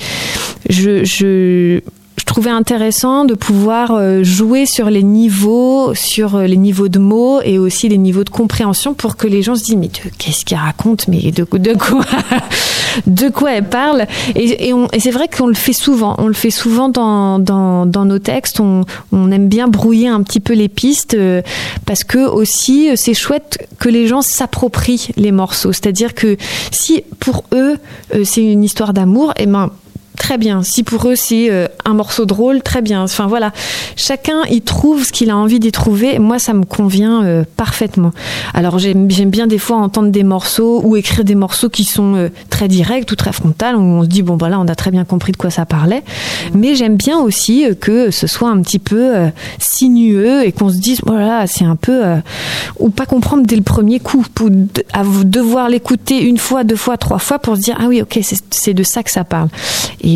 je 0.68 1.04
je 1.04 1.80
trouvais 2.26 2.50
intéressant 2.50 3.24
de 3.24 3.34
pouvoir 3.34 3.92
euh, 3.92 4.22
jouer 4.22 4.66
sur 4.66 4.90
les 4.90 5.04
niveaux, 5.04 5.94
sur 5.94 6.34
euh, 6.34 6.46
les 6.46 6.56
niveaux 6.56 6.88
de 6.88 6.98
mots 6.98 7.40
et 7.40 7.56
aussi 7.56 7.88
les 7.88 7.98
niveaux 7.98 8.24
de 8.24 8.30
compréhension 8.30 8.92
pour 8.92 9.16
que 9.16 9.26
les 9.26 9.42
gens 9.42 9.54
se 9.54 9.62
disent 9.62 9.76
mais 9.76 9.88
qu'est-ce 9.88 10.44
qu'elle 10.44 10.58
raconte, 10.58 11.08
mais 11.08 11.30
de, 11.30 11.44
quoi, 11.44 11.58
de 13.06 13.28
quoi 13.28 13.52
elle 13.52 13.68
parle? 13.68 14.06
Et, 14.34 14.72
c'est 14.98 15.12
vrai 15.12 15.28
qu'on 15.28 15.46
le 15.46 15.54
fait 15.54 15.72
souvent, 15.72 16.16
on 16.18 16.26
le 16.26 16.34
fait 16.34 16.50
souvent 16.50 16.88
dans, 16.88 17.38
nos 17.86 18.18
textes. 18.18 18.60
On, 18.60 18.84
on, 19.12 19.30
aime 19.30 19.48
bien 19.48 19.68
brouiller 19.68 20.08
un 20.08 20.22
petit 20.22 20.40
peu 20.40 20.52
les 20.52 20.68
pistes 20.68 21.14
euh, 21.14 21.42
parce 21.86 22.02
que 22.02 22.18
aussi 22.18 22.90
c'est 22.96 23.14
chouette 23.14 23.68
que 23.78 23.88
les 23.88 24.08
gens 24.08 24.20
s'approprient 24.20 25.08
les 25.16 25.32
morceaux. 25.32 25.72
C'est-à-dire 25.72 26.14
que 26.14 26.36
si 26.72 27.04
pour 27.20 27.44
eux 27.54 27.76
c'est 28.24 28.44
une 28.44 28.64
histoire 28.64 28.92
d'amour, 28.92 29.30
et 29.36 29.44
eh 29.44 29.46
ben 29.46 29.70
très 30.26 30.38
bien. 30.38 30.64
Si 30.64 30.82
pour 30.82 31.08
eux 31.08 31.14
c'est 31.14 31.52
euh, 31.52 31.68
un 31.84 31.94
morceau 31.94 32.26
drôle, 32.26 32.60
très 32.60 32.82
bien. 32.82 33.04
Enfin 33.04 33.28
voilà, 33.28 33.52
chacun 33.94 34.42
y 34.50 34.60
trouve 34.60 35.04
ce 35.04 35.12
qu'il 35.12 35.30
a 35.30 35.36
envie 35.36 35.60
d'y 35.60 35.70
trouver. 35.70 36.18
Moi, 36.18 36.40
ça 36.40 36.52
me 36.52 36.64
convient 36.64 37.22
euh, 37.22 37.44
parfaitement. 37.56 38.10
Alors 38.52 38.80
j'aime 38.80 39.06
bien 39.06 39.46
des 39.46 39.58
fois 39.58 39.76
entendre 39.76 40.10
des 40.10 40.24
morceaux 40.24 40.80
ou 40.82 40.96
écrire 40.96 41.22
des 41.22 41.36
morceaux 41.36 41.68
qui 41.68 41.84
sont 41.84 42.16
euh, 42.16 42.28
très 42.50 42.66
directs 42.66 43.12
ou 43.12 43.14
très 43.14 43.32
frontales 43.32 43.76
où 43.76 43.80
on 43.80 44.02
se 44.02 44.08
dit 44.08 44.22
bon 44.22 44.36
voilà, 44.36 44.58
on 44.58 44.66
a 44.66 44.74
très 44.74 44.90
bien 44.90 45.04
compris 45.04 45.30
de 45.30 45.36
quoi 45.36 45.50
ça 45.50 45.64
parlait. 45.64 46.02
Mais 46.54 46.74
j'aime 46.74 46.96
bien 46.96 47.20
aussi 47.20 47.64
que 47.80 48.10
ce 48.10 48.26
soit 48.26 48.50
un 48.50 48.60
petit 48.62 48.80
peu 48.80 49.12
sinueux 49.60 50.44
et 50.44 50.50
qu'on 50.50 50.70
se 50.70 50.78
dise 50.78 51.02
voilà, 51.06 51.46
c'est 51.46 51.64
un 51.64 51.76
peu 51.76 52.02
ou 52.80 52.88
pas 52.88 53.06
comprendre 53.06 53.44
dès 53.46 53.54
le 53.54 53.62
premier 53.62 54.00
coup, 54.00 54.24
pour 54.34 54.50
devoir 54.50 55.68
l'écouter 55.68 56.20
une 56.20 56.38
fois, 56.38 56.64
deux 56.64 56.74
fois, 56.74 56.96
trois 56.96 57.20
fois 57.20 57.38
pour 57.38 57.54
se 57.54 57.60
dire 57.60 57.76
ah 57.78 57.86
oui 57.86 58.02
ok 58.02 58.18
c'est 58.50 58.74
de 58.74 58.82
ça 58.82 59.04
que 59.04 59.12
ça 59.12 59.22
parle. 59.22 59.50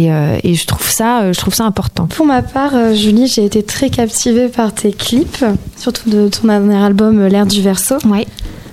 Euh, 0.08 0.38
et, 0.42 0.54
je 0.54 0.66
trouve 0.66 0.88
ça, 0.88 1.20
euh, 1.20 1.32
je 1.32 1.38
trouve 1.38 1.54
ça 1.54 1.64
important. 1.64 2.06
Pour 2.06 2.26
ma 2.26 2.42
part, 2.42 2.74
euh, 2.74 2.94
Julie, 2.94 3.26
j'ai 3.26 3.44
été 3.44 3.62
très 3.62 3.90
captivée 3.90 4.48
par 4.48 4.72
tes 4.72 4.92
clips, 4.92 5.44
surtout 5.76 6.08
de 6.08 6.28
ton 6.28 6.48
dernier 6.48 6.76
album, 6.76 7.26
L'air 7.26 7.46
du 7.46 7.60
verso. 7.60 7.96
Oui. 8.06 8.26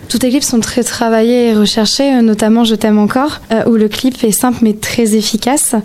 Tous 0.09 0.19
tes 0.19 0.29
clips 0.29 0.43
sont 0.43 0.61
très 0.61 0.83
travaillés 0.83 1.49
et 1.49 1.53
recherchés, 1.53 2.21
notamment 2.21 2.63
Je 2.63 2.75
t'aime 2.75 2.97
encore, 2.97 3.41
où 3.65 3.71
le 3.71 3.89
clip 3.89 4.23
est 4.23 4.31
simple 4.31 4.59
mais 4.61 4.71
très 4.71 5.15
efficace. 5.15 5.75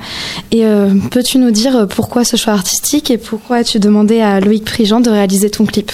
Et 0.52 0.64
euh, 0.64 0.94
peux-tu 1.10 1.38
nous 1.38 1.50
dire 1.50 1.88
pourquoi 1.88 2.24
ce 2.24 2.36
choix 2.36 2.52
artistique 2.52 3.10
et 3.10 3.18
pourquoi 3.18 3.56
as-tu 3.56 3.80
demandé 3.80 4.20
à 4.20 4.38
Loïc 4.38 4.64
Prigent 4.64 5.00
de 5.00 5.10
réaliser 5.10 5.50
ton 5.50 5.66
clip? 5.66 5.90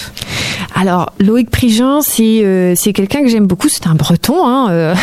Alors, 0.75 1.13
Loïc 1.19 1.49
Prigent, 1.49 2.01
c'est 2.01 2.73
c'est 2.75 2.93
quelqu'un 2.93 3.21
que 3.21 3.27
j'aime 3.27 3.47
beaucoup. 3.47 3.69
C'est 3.69 3.87
un 3.87 3.95
breton 3.95 4.45
hein, 4.45 4.93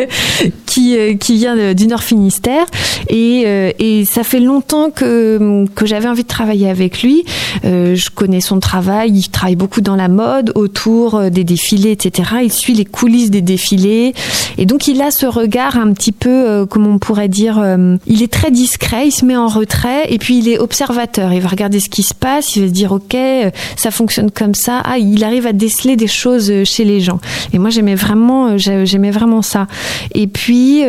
qui, 0.66 0.96
qui 1.18 1.36
vient 1.36 1.74
du 1.74 1.86
Nord 1.86 2.02
Finistère. 2.02 2.66
Et, 3.08 3.46
et 3.78 4.04
ça 4.04 4.24
fait 4.24 4.40
longtemps 4.40 4.90
que, 4.90 5.64
que 5.74 5.86
j'avais 5.86 6.08
envie 6.08 6.22
de 6.22 6.28
travailler 6.28 6.68
avec 6.68 7.02
lui. 7.02 7.24
je 7.62 8.10
connais 8.10 8.40
son 8.40 8.60
travail. 8.60 9.12
Il 9.12 9.28
travaille 9.28 9.56
beaucoup 9.56 9.80
dans 9.80 9.96
la 9.96 10.08
mode, 10.08 10.52
autour 10.54 11.30
des 11.30 11.44
défilés, 11.44 11.92
etc. 11.92 12.30
Il 12.42 12.52
suit 12.52 12.74
les 12.74 12.84
coulisses 12.84 13.30
des 13.30 13.42
défilés. 13.42 14.14
Et 14.58 14.66
donc 14.66 14.88
il 14.88 15.00
a 15.02 15.10
ce 15.10 15.26
regard 15.26 15.76
un 15.76 15.92
petit 15.92 16.12
peu, 16.12 16.28
euh, 16.28 16.66
comme 16.66 16.86
on 16.86 16.98
pourrait 16.98 17.28
dire, 17.28 17.58
euh, 17.58 17.96
il 18.06 18.22
est 18.22 18.32
très 18.32 18.50
discret, 18.50 19.08
il 19.08 19.12
se 19.12 19.24
met 19.24 19.36
en 19.36 19.48
retrait 19.48 20.12
et 20.12 20.18
puis 20.18 20.38
il 20.38 20.48
est 20.48 20.58
observateur. 20.58 21.32
Il 21.32 21.40
va 21.40 21.48
regarder 21.48 21.80
ce 21.80 21.88
qui 21.88 22.02
se 22.02 22.14
passe, 22.14 22.56
il 22.56 22.62
va 22.62 22.68
se 22.68 22.72
dire 22.72 22.92
ok, 22.92 23.14
euh, 23.14 23.50
ça 23.76 23.90
fonctionne 23.90 24.30
comme 24.30 24.54
ça. 24.54 24.80
Ah, 24.84 24.95
il 24.98 25.24
arrive 25.24 25.46
à 25.46 25.52
déceler 25.52 25.96
des 25.96 26.06
choses 26.06 26.52
chez 26.64 26.84
les 26.84 27.00
gens. 27.00 27.20
Et 27.52 27.58
moi 27.58 27.70
j'aimais 27.70 27.94
vraiment, 27.94 28.56
j'aimais 28.56 29.10
vraiment 29.10 29.42
ça. 29.42 29.66
Et 30.14 30.26
puis 30.26 30.82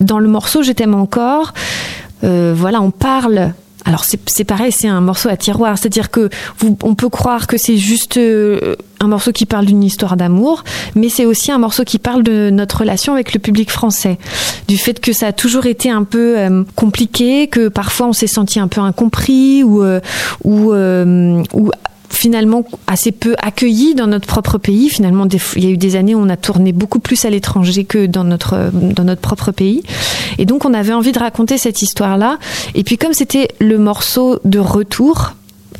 dans 0.00 0.18
le 0.18 0.28
morceau 0.28 0.62
Je 0.62 0.72
t'aime 0.72 0.94
encore, 0.94 1.52
voilà, 2.22 2.80
on 2.80 2.90
parle 2.90 3.54
alors 3.84 4.04
c'est 4.04 4.44
pareil, 4.44 4.72
c'est 4.72 4.88
un 4.88 5.02
morceau 5.02 5.28
à 5.28 5.36
tiroir, 5.36 5.76
c'est-à-dire 5.76 6.10
que 6.10 6.30
on 6.82 6.94
peut 6.94 7.10
croire 7.10 7.46
que 7.46 7.58
c'est 7.58 7.76
juste 7.76 8.16
euh, 8.16 8.76
un 9.00 9.08
morceau 9.08 9.30
qui 9.30 9.44
parle 9.44 9.66
d'une 9.66 9.84
histoire 9.84 10.16
d'amour, 10.16 10.64
mais 10.94 11.10
c'est 11.10 11.26
aussi 11.26 11.52
un 11.52 11.58
morceau 11.58 11.84
qui 11.84 11.98
parle 11.98 12.22
de 12.22 12.48
notre 12.50 12.78
relation 12.78 13.12
avec 13.12 13.34
le 13.34 13.40
public 13.40 13.70
français, 13.70 14.18
du 14.68 14.78
fait 14.78 15.00
que 15.00 15.12
ça 15.12 15.28
a 15.28 15.32
toujours 15.32 15.66
été 15.66 15.90
un 15.90 16.04
peu 16.04 16.38
euh, 16.38 16.64
compliqué, 16.76 17.46
que 17.46 17.68
parfois 17.68 18.06
on 18.06 18.12
s'est 18.14 18.26
senti 18.26 18.58
un 18.58 18.68
peu 18.68 18.80
incompris 18.80 19.62
euh, 19.62 20.00
ou, 20.44 20.72
ou 20.72 21.70
finalement 22.14 22.64
assez 22.86 23.12
peu 23.12 23.34
accueillis 23.38 23.94
dans 23.94 24.06
notre 24.06 24.26
propre 24.26 24.58
pays. 24.58 24.88
Finalement, 24.88 25.26
il 25.56 25.64
y 25.64 25.66
a 25.66 25.70
eu 25.70 25.76
des 25.76 25.96
années 25.96 26.14
où 26.14 26.20
on 26.20 26.28
a 26.28 26.36
tourné 26.36 26.72
beaucoup 26.72 26.98
plus 26.98 27.24
à 27.24 27.30
l'étranger 27.30 27.84
que 27.84 28.06
dans 28.06 28.24
notre, 28.24 28.70
dans 28.72 29.04
notre 29.04 29.20
propre 29.20 29.52
pays. 29.52 29.82
Et 30.38 30.46
donc, 30.46 30.64
on 30.64 30.74
avait 30.74 30.92
envie 30.92 31.12
de 31.12 31.18
raconter 31.18 31.58
cette 31.58 31.82
histoire-là. 31.82 32.38
Et 32.74 32.84
puis, 32.84 32.98
comme 32.98 33.12
c'était 33.12 33.48
le 33.60 33.78
morceau 33.78 34.38
de 34.44 34.58
retour, 34.58 35.32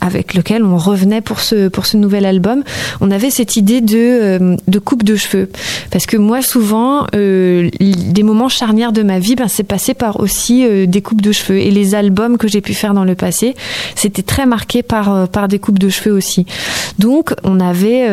avec 0.05 0.35
lequel 0.35 0.63
on 0.65 0.77
revenait 0.77 1.23
pour 1.23 1.41
ce, 1.41 1.69
pour 1.69 1.87
ce 1.87 1.97
nouvel 1.97 2.27
album, 2.27 2.63
on 3.01 3.11
avait 3.11 3.31
cette 3.31 3.57
idée 3.57 3.81
de, 3.81 3.97
euh, 3.97 4.57
de 4.69 4.79
coupe 4.79 5.03
de 5.03 5.17
cheveux. 5.17 5.49
Parce 5.91 6.05
que 6.05 6.19
moi, 6.19 6.43
souvent, 6.43 7.07
euh, 7.15 7.71
des 7.81 8.23
moments 8.23 8.51
charnières 8.51 8.93
de 8.93 9.03
ma 9.03 9.19
vie, 9.19 9.35
ben, 9.35 9.49
c'est 9.49 9.65
passé 9.65 9.95
par 9.95 10.21
aussi 10.21 10.67
euh, 10.67 10.87
des 10.87 11.01
coupes 11.01 11.23
de 11.23 11.33
cheveux. 11.33 11.59
Et 11.59 11.71
les 11.71 11.95
albums 11.95 12.37
que 12.37 12.49
j'ai 12.49 12.61
pu 12.61 12.75
faire 12.75 12.93
dans 12.93 13.05
le 13.05 13.15
passé, 13.15 13.55
c'était 13.95 14.23
très 14.23 14.45
marqué 14.45 14.83
par, 14.83 15.27
par 15.29 15.49
des 15.49 15.59
coupes 15.59 15.79
de 15.79 15.89
cheveux 15.89 16.13
aussi. 16.13 16.45
Donc, 16.99 17.35
on 17.43 17.59
avait 17.59 18.09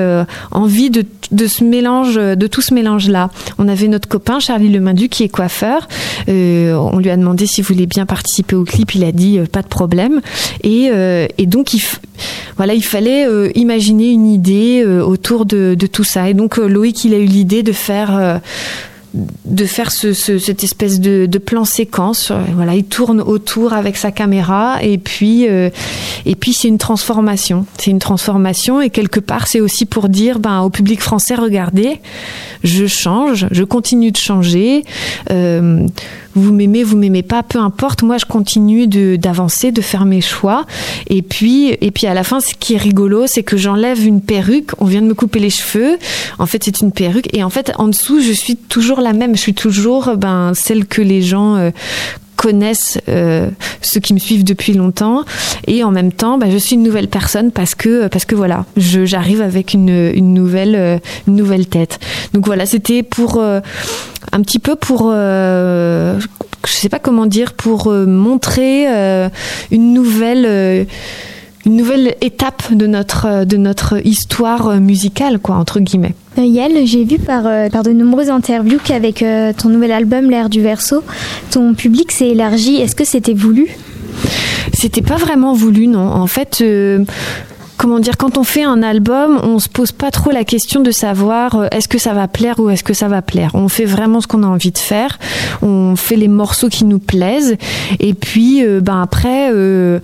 envie 0.51 0.89
de, 0.89 1.05
de 1.31 1.47
ce 1.47 1.63
mélange, 1.63 2.15
de 2.15 2.47
tout 2.47 2.61
ce 2.61 2.73
mélange-là. 2.73 3.29
On 3.57 3.67
avait 3.67 3.87
notre 3.87 4.07
copain 4.07 4.39
Charlie 4.39 4.69
Lemindu 4.69 5.09
qui 5.09 5.23
est 5.23 5.29
coiffeur. 5.29 5.87
on 6.27 6.97
lui 6.97 7.09
a 7.09 7.17
demandé 7.17 7.45
s'il 7.45 7.63
voulait 7.63 7.85
bien 7.85 8.05
participer 8.05 8.55
au 8.55 8.63
clip. 8.63 8.95
Il 8.95 9.03
a 9.03 9.11
dit 9.11 9.39
pas 9.51 9.61
de 9.61 9.67
problème. 9.67 10.21
Et, 10.63 10.89
et 11.37 11.45
donc, 11.45 11.73
il 11.73 11.80
voilà, 12.57 12.73
il 12.73 12.83
fallait 12.83 13.25
euh, 13.27 13.49
imaginer 13.55 14.09
une 14.11 14.27
idée 14.27 14.83
euh, 14.85 15.01
autour 15.03 15.45
de, 15.45 15.75
tout 15.91 16.03
ça. 16.03 16.29
Et 16.29 16.33
donc 16.33 16.59
euh, 16.59 16.67
Loïc, 16.67 17.05
il 17.05 17.13
a 17.13 17.17
eu 17.17 17.25
l'idée 17.25 17.63
de 17.63 17.71
faire 17.71 18.39
de 19.13 19.65
faire 19.65 19.91
cette 19.91 20.63
espèce 20.63 21.01
de, 21.01 21.25
plan 21.37 21.65
séquence. 21.65 22.31
Voilà, 22.55 22.75
il 22.75 22.85
tourne 22.85 23.19
autour 23.19 23.73
avec 23.73 23.97
sa 23.97 24.11
caméra 24.11 24.77
et 24.81 24.97
puis 24.97 25.43
et 25.43 26.35
puis 26.39 26.53
c'est 26.53 26.67
une 26.69 26.77
transformation. 26.77 27.65
C'est 27.77 27.91
une 27.91 27.99
transformation 27.99 28.79
et 28.79 28.89
quelque 28.89 29.19
part 29.19 29.47
c'est 29.47 29.59
aussi 29.59 29.85
pour 29.85 30.07
dire 30.07 30.39
ben 30.39 30.61
au 30.61 30.69
public 30.69 31.01
français 31.01 31.35
regardez, 31.35 31.99
je 32.63 32.85
change, 32.85 33.47
je 33.51 33.63
continue 33.63 34.11
de 34.11 34.17
changer 34.17 34.85
vous 36.35 36.53
m'aimez, 36.53 36.83
vous 36.83 36.97
m'aimez 36.97 37.23
pas, 37.23 37.43
peu 37.43 37.59
importe. 37.59 38.03
Moi, 38.03 38.17
je 38.17 38.25
continue 38.25 38.87
d'avancer, 38.87 39.71
de, 39.71 39.81
faire 39.81 40.05
mes 40.05 40.21
choix. 40.21 40.65
Et 41.07 41.21
puis, 41.21 41.69
et 41.81 41.91
puis 41.91 42.07
à 42.07 42.13
la 42.13 42.23
fin, 42.23 42.39
ce 42.39 42.53
qui 42.53 42.75
est 42.75 42.77
rigolo, 42.77 43.27
c'est 43.27 43.43
que 43.43 43.57
j'enlève 43.57 44.05
une 44.05 44.21
perruque. 44.21 44.71
On 44.79 44.85
vient 44.85 45.01
de 45.01 45.07
me 45.07 45.13
couper 45.13 45.39
les 45.39 45.49
cheveux. 45.49 45.97
En 46.39 46.45
fait, 46.45 46.63
c'est 46.63 46.81
une 46.81 46.91
perruque. 46.91 47.33
Et 47.35 47.43
en 47.43 47.49
fait, 47.49 47.71
en 47.77 47.87
dessous, 47.87 48.21
je 48.21 48.31
suis 48.31 48.55
toujours 48.55 49.01
la 49.01 49.13
même. 49.13 49.35
Je 49.35 49.41
suis 49.41 49.53
toujours 49.53 50.15
ben 50.17 50.53
celle 50.53 50.85
que 50.85 51.01
les 51.01 51.21
gens 51.21 51.55
euh, 51.55 51.71
connaissent 52.41 52.97
euh, 53.07 53.51
ceux 53.83 53.99
qui 53.99 54.15
me 54.15 54.19
suivent 54.19 54.43
depuis 54.43 54.73
longtemps. 54.73 55.25
Et 55.67 55.83
en 55.83 55.91
même 55.91 56.11
temps 56.11 56.39
bah, 56.39 56.47
je 56.49 56.57
suis 56.57 56.73
une 56.73 56.81
nouvelle 56.81 57.07
personne 57.07 57.51
parce 57.51 57.75
que 57.75 58.07
parce 58.07 58.25
que 58.25 58.33
voilà 58.33 58.65
j'arrive 58.77 59.43
avec 59.43 59.75
une, 59.75 60.11
une 60.15 60.33
nouvelle 60.33 60.75
euh, 60.75 60.97
nouvelle 61.27 61.67
tête. 61.67 61.99
Donc 62.33 62.47
voilà 62.47 62.65
c'était 62.65 63.03
pour 63.03 63.37
euh, 63.37 63.59
un 64.31 64.41
petit 64.41 64.57
peu 64.57 64.75
pour 64.75 65.11
je 65.11 66.19
sais 66.65 66.89
pas 66.89 66.99
comment 66.99 67.27
dire 67.27 67.53
pour 67.53 67.91
montrer 67.91 68.87
une 69.71 69.93
nouvelle 69.93 70.87
une 71.65 71.75
nouvelle 71.75 72.15
étape 72.21 72.73
de 72.73 72.87
notre, 72.87 73.45
de 73.45 73.57
notre 73.57 74.05
histoire 74.05 74.79
musicale, 74.79 75.39
quoi, 75.39 75.55
entre 75.55 75.79
guillemets. 75.79 76.15
Euh, 76.37 76.45
Yael, 76.45 76.85
j'ai 76.87 77.03
vu 77.03 77.19
par, 77.19 77.45
euh, 77.45 77.69
par 77.69 77.83
de 77.83 77.91
nombreuses 77.91 78.29
interviews 78.29 78.79
qu'avec 78.83 79.21
euh, 79.21 79.51
ton 79.53 79.69
nouvel 79.69 79.91
album 79.91 80.29
L'air 80.29 80.49
du 80.49 80.61
verso, 80.61 81.03
ton 81.51 81.73
public 81.73 82.11
s'est 82.11 82.29
élargi. 82.29 82.77
Est-ce 82.77 82.95
que 82.95 83.05
c'était 83.05 83.33
voulu? 83.33 83.67
C'était 84.73 85.01
pas 85.01 85.17
vraiment 85.17 85.53
voulu, 85.53 85.87
non. 85.87 86.07
En 86.07 86.27
fait, 86.27 86.63
comment 87.81 87.99
dire, 87.99 88.15
quand 88.15 88.37
on 88.37 88.43
fait 88.43 88.63
un 88.63 88.83
album, 88.83 89.39
on 89.41 89.57
se 89.57 89.67
pose 89.67 89.91
pas 89.91 90.11
trop 90.11 90.29
la 90.29 90.43
question 90.43 90.81
de 90.81 90.91
savoir 90.91 91.55
euh, 91.55 91.67
est-ce 91.71 91.87
que 91.87 91.97
ça 91.97 92.13
va 92.13 92.27
plaire 92.27 92.59
ou 92.59 92.69
est-ce 92.69 92.83
que 92.83 92.93
ça 92.93 93.07
va 93.07 93.23
plaire. 93.23 93.49
On 93.55 93.69
fait 93.69 93.85
vraiment 93.85 94.21
ce 94.21 94.27
qu'on 94.27 94.43
a 94.43 94.45
envie 94.45 94.69
de 94.69 94.77
faire. 94.77 95.17
On 95.63 95.95
fait 95.95 96.15
les 96.15 96.27
morceaux 96.27 96.69
qui 96.69 96.85
nous 96.85 96.99
plaisent. 96.99 97.57
Et 97.99 98.13
puis, 98.13 98.63
euh, 98.63 98.81
ben 98.81 99.01
après, 99.01 99.49
euh, 99.51 99.99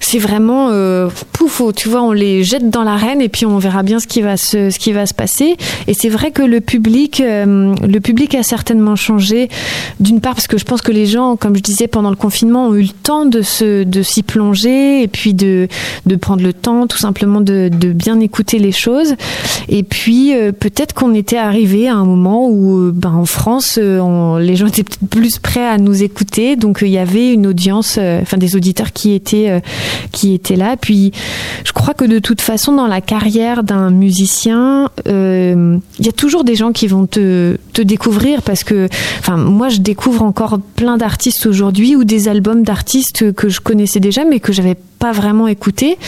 c'est 0.00 0.18
vraiment 0.18 0.70
pouf, 1.34 1.60
oh, 1.60 1.72
tu 1.72 1.90
vois, 1.90 2.02
on 2.02 2.12
les 2.12 2.44
jette 2.44 2.70
dans 2.70 2.82
l'arène 2.82 3.20
et 3.20 3.28
puis 3.28 3.44
on 3.44 3.58
verra 3.58 3.82
bien 3.82 4.00
ce 4.00 4.06
qui 4.06 4.22
va 4.22 4.38
se, 4.38 4.70
ce 4.70 4.78
qui 4.78 4.92
va 4.92 5.04
se 5.04 5.12
passer. 5.12 5.58
Et 5.86 5.92
c'est 5.92 6.08
vrai 6.08 6.30
que 6.30 6.42
le 6.42 6.62
public, 6.62 7.22
le 7.22 7.98
public 7.98 8.34
a 8.36 8.42
certainement 8.42 8.96
changé. 8.96 9.50
D'une 10.00 10.22
part 10.22 10.34
parce 10.34 10.46
que 10.46 10.56
je 10.56 10.64
pense 10.64 10.80
que 10.80 10.92
les 10.92 11.04
gens, 11.04 11.36
comme 11.36 11.54
je 11.56 11.62
disais 11.62 11.88
pendant 11.88 12.10
le 12.10 12.16
confinement, 12.16 12.68
ont 12.68 12.74
eu 12.74 12.82
le 12.82 12.88
temps 12.88 13.26
de 13.26 13.42
se, 13.42 13.84
de 13.84 14.02
s'y 14.02 14.22
plonger 14.22 15.02
et 15.02 15.08
puis 15.08 15.34
de, 15.34 15.68
de 16.06 16.16
prendre 16.16 16.42
le 16.42 16.54
temps, 16.54 16.86
tout 16.86 16.96
simplement 16.96 17.17
de, 17.26 17.92
bien 17.92 18.20
écouter 18.20 18.58
les 18.58 18.72
choses. 18.72 19.14
Et 19.68 19.82
puis 19.82 20.34
euh, 20.34 20.52
peut-être 20.52 20.94
qu'on 20.94 21.14
était 21.14 21.36
arrivé 21.36 21.88
à 21.88 21.94
un 21.94 22.04
moment 22.04 22.48
où, 22.48 22.78
euh, 22.78 22.92
ben, 22.94 23.12
en 23.12 23.24
France, 23.24 23.78
euh, 23.80 24.38
les 24.38 24.56
gens 24.56 24.66
étaient 24.66 24.84
plus 25.10 25.38
prêts 25.38 25.66
à 25.66 25.78
nous 25.78 26.02
écouter, 26.02 26.56
donc 26.56 26.80
il 26.82 26.88
y 26.88 26.98
avait 26.98 27.32
une 27.32 27.46
audience, 27.46 27.98
enfin 27.98 28.36
des 28.36 28.56
auditeurs 28.56 28.92
qui 28.92 29.12
étaient 29.12 29.62
qui 30.12 30.34
étaient 30.34 30.56
là. 30.56 30.76
Puis 30.76 31.12
je 31.64 31.72
crois 31.72 31.94
que 31.94 32.04
de 32.04 32.18
toute 32.18 32.40
façon, 32.40 32.72
dans 32.72 32.86
la 32.86 33.00
carrière 33.00 33.62
d'un 33.62 33.90
musicien, 33.90 34.90
il 35.06 35.80
y 36.06 36.08
a 36.08 36.12
toujours 36.12 36.44
des 36.44 36.54
gens 36.54 36.72
qui 36.72 36.86
vont 36.86 37.06
te, 37.06 37.56
te 37.72 37.82
découvrir 37.82 38.42
parce 38.42 38.64
que, 38.64 38.88
enfin, 39.20 39.36
moi, 39.36 39.68
je 39.68 39.78
découvre 39.78 40.22
encore 40.22 40.58
plein 40.76 40.96
d'artistes 40.96 41.46
aujourd'hui 41.46 41.96
ou 41.96 42.04
des 42.04 42.28
albums 42.28 42.62
d'artistes 42.62 43.32
que 43.32 43.48
je 43.48 43.60
connaissais 43.60 44.00
déjà, 44.00 44.24
mais 44.24 44.40
que 44.40 44.52
j'avais 44.52 44.76
pas 44.98 45.12
vraiment 45.12 45.48
écouté. 45.48 45.98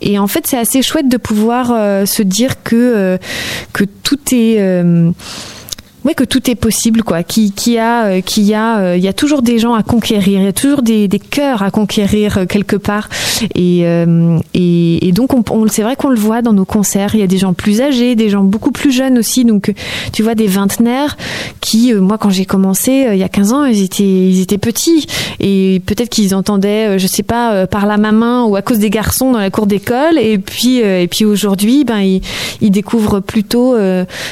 Et 0.00 0.18
en 0.18 0.26
fait, 0.26 0.46
c'est 0.46 0.58
assez 0.58 0.82
chouette 0.82 1.08
de 1.08 1.16
pouvoir 1.16 1.72
euh, 1.72 2.06
se 2.06 2.22
dire 2.22 2.62
que 2.62 2.76
euh, 2.76 3.18
tout 4.02 4.18
est 4.32 4.56
euh, 4.58 5.10
que 6.14 6.24
tout 6.24 6.50
est 6.50 6.54
possible, 6.54 7.02
quoi. 7.02 7.22
Qui, 7.22 7.52
qui 7.52 7.78
a, 7.78 8.06
euh, 8.06 8.20
qui 8.20 8.54
a, 8.54 8.78
euh, 8.78 8.96
il 8.96 9.02
y 9.02 9.08
a 9.08 9.12
toujours 9.12 9.42
des 9.42 9.58
gens 9.58 9.74
à 9.74 9.82
conquérir, 9.82 10.40
il 10.40 10.44
y 10.44 10.48
a 10.48 10.52
toujours 10.52 10.82
des, 10.82 11.08
des 11.08 11.18
cœurs 11.18 11.62
à 11.62 11.70
conquérir 11.70 12.38
euh, 12.38 12.46
quelque 12.46 12.76
part. 12.76 13.08
Et, 13.54 13.82
et, 14.54 15.08
et, 15.08 15.12
donc, 15.12 15.32
on, 15.34 15.68
c'est 15.68 15.82
vrai 15.82 15.96
qu'on 15.96 16.08
le 16.08 16.18
voit 16.18 16.42
dans 16.42 16.52
nos 16.52 16.64
concerts. 16.64 17.14
Il 17.14 17.20
y 17.20 17.22
a 17.22 17.26
des 17.26 17.38
gens 17.38 17.52
plus 17.52 17.80
âgés, 17.80 18.16
des 18.16 18.30
gens 18.30 18.42
beaucoup 18.42 18.72
plus 18.72 18.90
jeunes 18.90 19.18
aussi. 19.18 19.44
Donc, 19.44 19.72
tu 20.12 20.22
vois, 20.22 20.34
des 20.34 20.46
vingtenaires 20.48 21.16
qui, 21.60 21.92
moi, 21.94 22.18
quand 22.18 22.30
j'ai 22.30 22.44
commencé 22.44 23.06
il 23.12 23.18
y 23.18 23.22
a 23.22 23.28
15 23.28 23.52
ans, 23.52 23.64
ils 23.64 23.84
étaient, 23.84 24.02
ils 24.02 24.40
étaient 24.40 24.58
petits 24.58 25.06
et 25.38 25.80
peut-être 25.86 26.08
qu'ils 26.08 26.34
entendaient, 26.34 26.98
je 26.98 27.06
sais 27.06 27.22
pas, 27.22 27.66
par 27.66 27.86
la 27.86 27.96
main 27.96 28.44
ou 28.44 28.56
à 28.56 28.62
cause 28.62 28.78
des 28.78 28.90
garçons 28.90 29.32
dans 29.32 29.38
la 29.38 29.50
cour 29.50 29.66
d'école. 29.66 30.18
Et 30.18 30.38
puis, 30.38 30.78
et 30.78 31.08
puis 31.08 31.24
aujourd'hui, 31.24 31.84
ben, 31.84 32.00
ils, 32.00 32.20
ils 32.60 32.70
découvrent 32.70 33.20
plutôt 33.20 33.76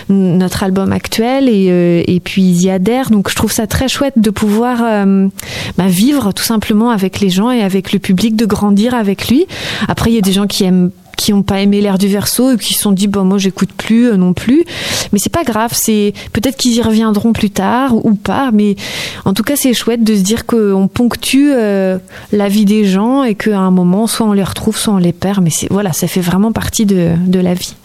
notre 0.08 0.62
album 0.64 0.92
actuel 0.92 1.48
euh, 1.70 2.02
et, 2.06 2.20
puis 2.20 2.42
ils 2.42 2.62
y 2.62 2.70
adhèrent. 2.70 3.10
Donc 3.10 3.30
je 3.30 3.34
trouve 3.34 3.52
ça 3.52 3.66
très 3.66 3.88
chouette 3.88 4.14
de 4.16 4.30
pouvoir 4.30 4.80
euh, 4.82 5.28
bah, 5.76 5.86
vivre 5.86 6.32
tout 6.32 6.44
simplement 6.44 6.90
avec 6.90 7.20
les 7.20 7.30
gens 7.30 7.50
et 7.50 7.62
avec 7.62 7.92
le 7.92 7.98
public, 7.98 8.36
de 8.36 8.46
grandir 8.46 8.94
avec 8.94 9.28
lui. 9.28 9.46
Après, 9.88 10.10
il 10.10 10.14
y 10.14 10.18
a 10.18 10.22
des 10.22 10.32
gens 10.32 10.46
qui 10.46 10.64
aiment 10.64 10.90
qui 11.16 11.32
n'ont 11.32 11.42
pas 11.42 11.62
aimé 11.62 11.80
l'air 11.80 11.96
du 11.96 12.08
verso 12.08 12.52
et 12.52 12.58
qui 12.58 12.74
se 12.74 12.82
sont 12.82 12.92
dit 12.92 13.06
bon 13.06 13.24
moi 13.24 13.38
j'écoute 13.38 13.70
plus 13.74 14.10
euh, 14.10 14.16
non 14.18 14.34
plus 14.34 14.66
mais 15.12 15.18
c'est 15.18 15.32
pas 15.32 15.44
grave 15.44 15.70
c'est 15.72 16.12
peut-être 16.34 16.58
qu'ils 16.58 16.74
y 16.74 16.82
reviendront 16.82 17.32
plus 17.32 17.48
tard 17.48 17.94
ou 18.04 18.14
pas 18.14 18.50
mais 18.52 18.76
en 19.24 19.32
tout 19.32 19.42
cas 19.42 19.56
c'est 19.56 19.72
chouette 19.72 20.04
de 20.04 20.14
se 20.14 20.20
dire 20.20 20.44
qu'on 20.44 20.88
ponctue 20.92 21.52
la 21.52 22.48
vie 22.50 22.66
des 22.66 22.84
gens 22.84 23.24
et 23.24 23.34
qu'à 23.34 23.58
un 23.58 23.70
moment 23.70 24.06
soit 24.06 24.26
on 24.26 24.34
les 24.34 24.44
retrouve 24.44 24.76
soit 24.76 24.92
on 24.92 24.98
les 24.98 25.14
perd 25.14 25.42
mais 25.42 25.50
voilà 25.70 25.94
ça 25.94 26.06
fait 26.06 26.20
vraiment 26.20 26.52
partie 26.52 26.84
de 26.84 27.40
la 27.40 27.54
vie 27.54 27.76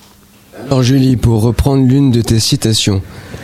alors 0.67 0.83
Julie 0.83 1.15
pour 1.15 1.41
reprendre 1.41 1.85
l'une 1.85 2.11
de 2.11 2.21
tes 2.21 2.39
citations 2.39 3.01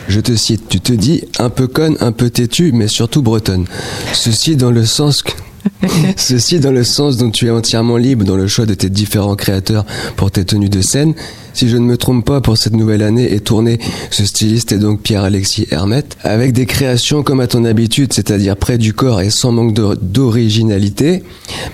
je 0.08 0.20
te 0.20 0.34
cite, 0.34 0.68
tu 0.68 0.80
te 0.80 0.92
dis 0.92 1.24
un 1.38 1.50
peu 1.50 1.66
conne, 1.66 1.96
un 2.00 2.12
peu 2.12 2.30
têtu, 2.30 2.72
mais 2.72 2.88
surtout 2.88 3.22
bretonne. 3.22 3.66
Ceci 4.12 4.56
dans 4.56 4.70
le 4.70 4.84
sens 4.86 5.22
que 5.22 5.32
Ceci 6.16 6.60
dans 6.60 6.72
le 6.72 6.84
sens 6.84 7.16
dont 7.16 7.30
tu 7.30 7.46
es 7.46 7.50
entièrement 7.50 7.96
libre 7.96 8.24
dans 8.24 8.36
le 8.36 8.46
choix 8.46 8.66
de 8.66 8.74
tes 8.74 8.90
différents 8.90 9.36
créateurs 9.36 9.84
pour 10.16 10.30
tes 10.30 10.44
tenues 10.44 10.68
de 10.68 10.80
scène. 10.80 11.14
Si 11.54 11.68
je 11.68 11.76
ne 11.76 11.84
me 11.84 11.96
trompe 11.96 12.24
pas, 12.24 12.40
pour 12.40 12.56
cette 12.56 12.74
nouvelle 12.74 13.02
année 13.02 13.32
est 13.32 13.44
tourné 13.44 13.78
ce 14.10 14.24
styliste 14.24 14.72
est 14.72 14.78
donc 14.78 15.02
Pierre-Alexis 15.02 15.66
Hermette, 15.70 16.16
avec 16.22 16.52
des 16.52 16.66
créations 16.66 17.22
comme 17.22 17.40
à 17.40 17.46
ton 17.46 17.64
habitude, 17.64 18.12
c'est-à-dire 18.12 18.56
près 18.56 18.78
du 18.78 18.92
corps 18.92 19.20
et 19.20 19.30
sans 19.30 19.52
manque 19.52 19.74
d'originalité. 19.74 21.22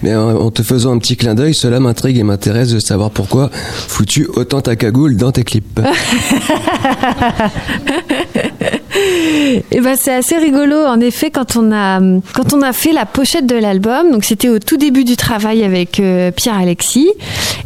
Mais 0.02 0.14
en, 0.14 0.50
te 0.50 0.62
faisant 0.62 0.92
un 0.92 0.98
petit 0.98 1.16
clin 1.16 1.34
d'œil, 1.34 1.54
cela 1.54 1.80
m'intrigue 1.80 2.18
et 2.18 2.22
m'intéresse 2.22 2.70
de 2.70 2.80
savoir 2.80 3.10
pourquoi 3.10 3.50
fous-tu 3.52 4.26
autant 4.34 4.60
ta 4.60 4.76
cagoule 4.76 5.16
dans 5.16 5.32
tes 5.32 5.44
clips. 5.44 5.80
Et 9.70 9.80
ben 9.80 9.96
c'est 9.98 10.14
assez 10.14 10.36
rigolo 10.36 10.76
en 10.76 11.00
effet 11.00 11.30
quand 11.30 11.56
on 11.56 11.72
a 11.72 12.00
quand 12.34 12.52
on 12.52 12.62
a 12.62 12.72
fait 12.72 12.92
la 12.92 13.06
pochette 13.06 13.46
de 13.46 13.56
l'album. 13.56 14.10
Donc 14.10 14.24
c'était 14.24 14.48
au 14.48 14.58
tout 14.58 14.76
début 14.76 15.04
du 15.04 15.16
travail 15.16 15.64
avec 15.64 16.00
euh, 16.00 16.30
Pierre 16.30 16.58
Alexis 16.58 17.10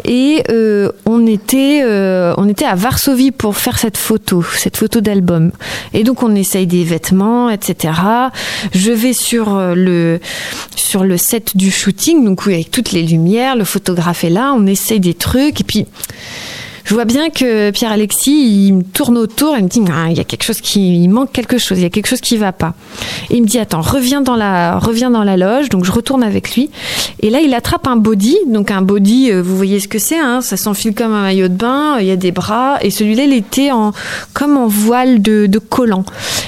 et 0.04 0.42
euh, 0.50 0.90
on 1.06 1.26
était 1.26 1.82
euh, 1.82 2.34
on 2.36 2.48
était 2.48 2.64
à 2.64 2.74
Varsovie 2.74 3.30
pour 3.30 3.56
faire 3.56 3.78
cette 3.78 3.96
photo, 3.96 4.42
cette 4.42 4.76
photo 4.76 5.00
d'album. 5.00 5.52
Et 5.92 6.04
donc 6.04 6.22
on 6.22 6.34
essaye 6.34 6.66
des 6.66 6.84
vêtements, 6.84 7.50
etc. 7.50 7.94
Je 8.72 8.90
vais 8.90 9.12
sur 9.12 9.54
euh, 9.54 9.74
le 9.74 10.20
sur 10.76 11.04
le 11.04 11.16
set 11.16 11.56
du 11.56 11.70
shooting, 11.70 12.24
donc 12.24 12.46
avec 12.46 12.70
toutes 12.70 12.92
les 12.92 13.02
lumières, 13.02 13.56
le 13.56 13.64
photographe 13.64 14.24
est 14.24 14.30
là, 14.30 14.54
on 14.56 14.66
essaye 14.66 15.00
des 15.00 15.14
trucs 15.14 15.60
et 15.60 15.64
puis 15.64 15.86
je 16.88 16.94
vois 16.94 17.04
bien 17.04 17.28
que 17.28 17.70
Pierre 17.70 17.92
Alexis, 17.92 18.66
il 18.66 18.72
me 18.76 18.82
tourne 18.82 19.18
autour 19.18 19.54
et 19.54 19.60
me 19.60 19.68
dit 19.68 19.82
ah, 19.92 20.06
il 20.08 20.16
y 20.16 20.20
a 20.20 20.24
quelque 20.24 20.42
chose 20.42 20.62
qui 20.62 21.02
il 21.02 21.08
manque 21.08 21.32
quelque 21.32 21.58
chose, 21.58 21.76
il 21.76 21.82
y 21.82 21.84
a 21.84 21.90
quelque 21.90 22.06
chose 22.06 22.22
qui 22.22 22.38
va 22.38 22.52
pas. 22.52 22.72
Il 23.28 23.42
me 23.42 23.46
dit 23.46 23.58
attends, 23.58 23.82
reviens 23.82 24.22
dans 24.22 24.36
la 24.36 24.78
reviens 24.78 25.10
dans 25.10 25.22
la 25.22 25.36
loge. 25.36 25.68
Donc 25.68 25.84
je 25.84 25.92
retourne 25.92 26.22
avec 26.22 26.54
lui 26.54 26.70
et 27.20 27.28
là 27.28 27.40
il 27.40 27.52
attrape 27.52 27.86
un 27.86 27.96
body, 27.96 28.38
donc 28.46 28.70
un 28.70 28.80
body, 28.80 29.30
euh, 29.30 29.42
vous 29.42 29.54
voyez 29.54 29.80
ce 29.80 29.88
que 29.88 29.98
c'est, 29.98 30.18
hein, 30.18 30.40
ça 30.40 30.56
s'enfile 30.56 30.94
comme 30.94 31.12
un 31.12 31.20
maillot 31.20 31.48
de 31.48 31.54
bain, 31.54 31.98
il 32.00 32.06
y 32.06 32.10
a 32.10 32.16
des 32.16 32.32
bras 32.32 32.78
et 32.80 32.90
celui-là 32.90 33.24
il 33.24 33.34
était 33.34 33.70
en 33.70 33.92
comme 34.32 34.56
en 34.56 34.66
voile 34.66 35.20
de, 35.20 35.44
de 35.44 35.58
collant. 35.58 36.06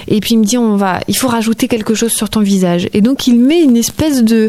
Et 0.09 0.21
puis 0.21 0.37
il 0.37 0.39
me 0.39 0.45
dit 0.45 0.57
on 0.57 0.77
va, 0.77 1.01
il 1.07 1.19
faut 1.19 1.29
rajouter 1.29 1.69
quelque 1.69 1.93
chose 1.93 2.13
sur 2.13 2.31
ton 2.31 2.41
visage. 2.41 2.89
Et 2.95 3.03
donc 3.03 3.27
il 3.27 3.39
met 3.39 3.61
une 3.61 3.77
espèce 3.77 4.25
de, 4.25 4.49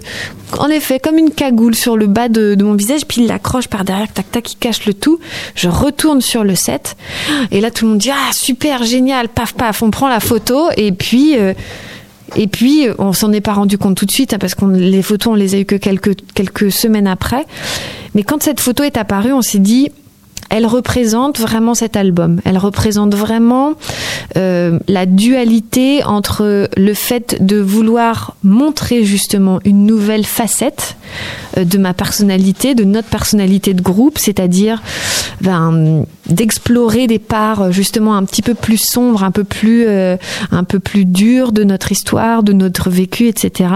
en 0.57 0.69
effet 0.69 0.99
comme 0.99 1.17
une 1.17 1.31
cagoule 1.31 1.75
sur 1.75 1.97
le 1.97 2.07
bas 2.07 2.29
de, 2.29 2.55
de 2.55 2.63
mon 2.63 2.75
visage, 2.75 3.05
puis 3.05 3.23
il 3.23 3.27
l'accroche 3.27 3.67
par 3.67 3.83
derrière, 3.83 4.09
tac 4.13 4.31
tac, 4.31 4.53
il 4.53 4.55
cache 4.55 4.85
le 4.85 4.93
tout. 4.93 5.19
Je 5.53 5.67
retourne 5.81 6.21
sur 6.21 6.43
le 6.43 6.55
set. 6.55 6.95
Et 7.51 7.61
là 7.61 7.71
tout 7.71 7.85
le 7.85 7.91
monde 7.91 7.99
dit 7.99 8.11
ah 8.11 8.31
super 8.33 8.83
génial 8.83 9.29
paf 9.29 9.53
paf 9.53 9.81
on 9.81 9.91
prend 9.91 10.09
la 10.09 10.19
photo. 10.19 10.69
Et 10.77 10.91
puis 10.91 11.37
euh, 11.37 11.53
et 12.35 12.47
puis 12.47 12.87
on 12.97 13.13
s'en 13.13 13.31
est 13.33 13.41
pas 13.41 13.53
rendu 13.53 13.77
compte 13.77 13.97
tout 13.97 14.05
de 14.05 14.11
suite 14.11 14.33
hein, 14.33 14.37
parce 14.39 14.55
que 14.55 14.65
les 14.65 15.01
photos 15.01 15.33
on 15.33 15.35
les 15.35 15.55
a 15.55 15.59
eu 15.59 15.65
que 15.65 15.75
quelques 15.75 16.15
quelques 16.33 16.71
semaines 16.71 17.07
après. 17.07 17.45
Mais 18.15 18.23
quand 18.23 18.41
cette 18.43 18.59
photo 18.59 18.83
est 18.83 18.97
apparue 18.97 19.33
on 19.33 19.41
s'est 19.41 19.59
dit 19.59 19.91
elle 20.51 20.65
représente 20.65 21.39
vraiment 21.39 21.73
cet 21.73 21.95
album. 21.95 22.41
Elle 22.43 22.57
représente 22.57 23.15
vraiment 23.15 23.73
euh, 24.35 24.79
la 24.89 25.05
dualité 25.05 26.03
entre 26.03 26.69
le 26.75 26.93
fait 26.93 27.43
de 27.43 27.57
vouloir 27.57 28.35
montrer 28.43 29.05
justement 29.05 29.59
une 29.63 29.85
nouvelle 29.85 30.25
facette 30.25 30.97
euh, 31.57 31.63
de 31.63 31.77
ma 31.77 31.93
personnalité, 31.93 32.75
de 32.75 32.83
notre 32.83 33.07
personnalité 33.07 33.73
de 33.73 33.81
groupe, 33.81 34.17
c'est-à-dire 34.17 34.83
ben, 35.39 36.05
d'explorer 36.29 37.07
des 37.07 37.19
parts 37.19 37.71
justement 37.71 38.15
un 38.15 38.25
petit 38.25 38.41
peu 38.41 38.53
plus 38.53 38.77
sombres, 38.77 39.23
un 39.23 39.31
peu 39.31 39.45
plus, 39.45 39.85
euh, 39.87 40.17
un 40.51 40.65
peu 40.65 40.79
plus 40.79 41.05
dures 41.05 41.53
de 41.53 41.63
notre 41.63 41.93
histoire, 41.93 42.43
de 42.43 42.51
notre 42.51 42.89
vécu, 42.89 43.27
etc. 43.27 43.69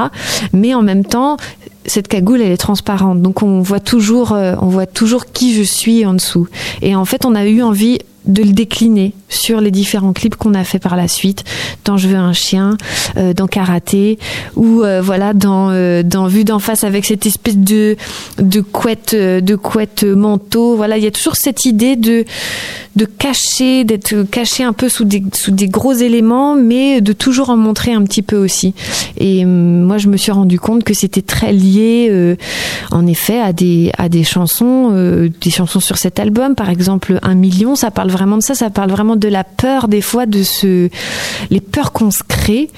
Mais 0.51 0.73
en 0.73 0.81
même 0.81 1.05
temps, 1.05 1.37
cette 1.85 2.07
cagoule 2.07 2.41
elle 2.41 2.51
est 2.51 2.57
transparente. 2.57 3.21
Donc 3.21 3.43
on 3.43 3.61
voit 3.61 3.79
toujours 3.79 4.33
euh, 4.33 4.55
on 4.61 4.67
voit 4.67 4.85
toujours 4.85 5.25
qui 5.27 5.53
je 5.53 5.63
suis 5.63 6.05
en 6.05 6.13
dessous. 6.13 6.47
Et 6.81 6.95
en 6.95 7.05
fait 7.05 7.25
on 7.25 7.35
a 7.35 7.45
eu 7.45 7.61
envie 7.61 7.99
de 8.27 8.43
le 8.43 8.51
décliner 8.51 9.13
sur 9.29 9.61
les 9.61 9.71
différents 9.71 10.13
clips 10.13 10.35
qu'on 10.35 10.53
a 10.53 10.63
fait 10.63 10.79
par 10.79 10.95
la 10.95 11.07
suite 11.07 11.43
dans 11.83 11.97
Je 11.97 12.07
veux 12.07 12.15
un 12.15 12.33
chien 12.33 12.77
euh, 13.17 13.33
dans 13.33 13.47
karaté 13.47 14.17
ou 14.55 14.83
euh, 14.83 15.01
voilà 15.01 15.33
dans 15.33 15.69
euh, 15.71 16.03
dans 16.03 16.27
vue 16.27 16.43
d'en 16.43 16.59
face 16.59 16.83
avec 16.83 17.05
cette 17.05 17.25
espèce 17.25 17.57
de 17.57 17.95
de 18.37 18.61
couette 18.61 19.13
euh, 19.13 19.41
de 19.41 19.55
couette 19.55 20.03
manteau. 20.03 20.75
Voilà 20.75 20.97
il 20.97 21.03
y 21.03 21.07
a 21.07 21.11
toujours 21.11 21.35
cette 21.35 21.65
idée 21.65 21.95
de 21.95 22.25
de 22.95 23.05
cacher 23.05 23.83
d'être 23.83 24.23
caché 24.23 24.63
un 24.63 24.73
peu 24.73 24.87
sous 24.87 25.03
des 25.03 25.23
sous 25.33 25.51
des 25.51 25.67
gros 25.67 25.93
éléments 25.93 26.55
mais 26.55 27.01
de 27.01 27.13
toujours 27.13 27.49
en 27.49 27.57
montrer 27.57 27.93
un 27.93 28.03
petit 28.03 28.21
peu 28.21 28.37
aussi. 28.37 28.73
Et 29.17 29.43
hum, 29.43 29.83
moi 29.83 29.97
je 29.97 30.07
me 30.07 30.17
suis 30.17 30.31
rendu 30.31 30.59
compte 30.59 30.83
que 30.83 30.93
c'était 30.93 31.21
très 31.21 31.51
lié 31.51 32.35
en 32.91 33.05
effet 33.07 33.39
à 33.39 33.53
des 33.53 33.91
à 33.97 34.09
des 34.09 34.23
chansons 34.23 34.91
des 35.41 35.49
chansons 35.49 35.79
sur 35.79 35.97
cet 35.97 36.19
album. 36.19 36.55
Par 36.55 36.69
exemple 36.69 37.19
un 37.21 37.35
million 37.35 37.75
ça 37.75 37.91
parle 37.91 38.09
vraiment 38.15 38.37
de 38.37 38.43
ça 38.43 38.55
ça 38.55 38.69
parle 38.69 38.89
vraiment 38.89 39.15
de 39.15 39.27
la 39.27 39.43
peur 39.43 39.87
des 39.87 40.01
fois 40.01 40.25
de 40.25 40.43
ce 40.43 40.89
les 41.49 41.61
peurs 41.61 41.91
qu'on 41.91 42.11
se 42.11 42.23
crée 42.23 42.69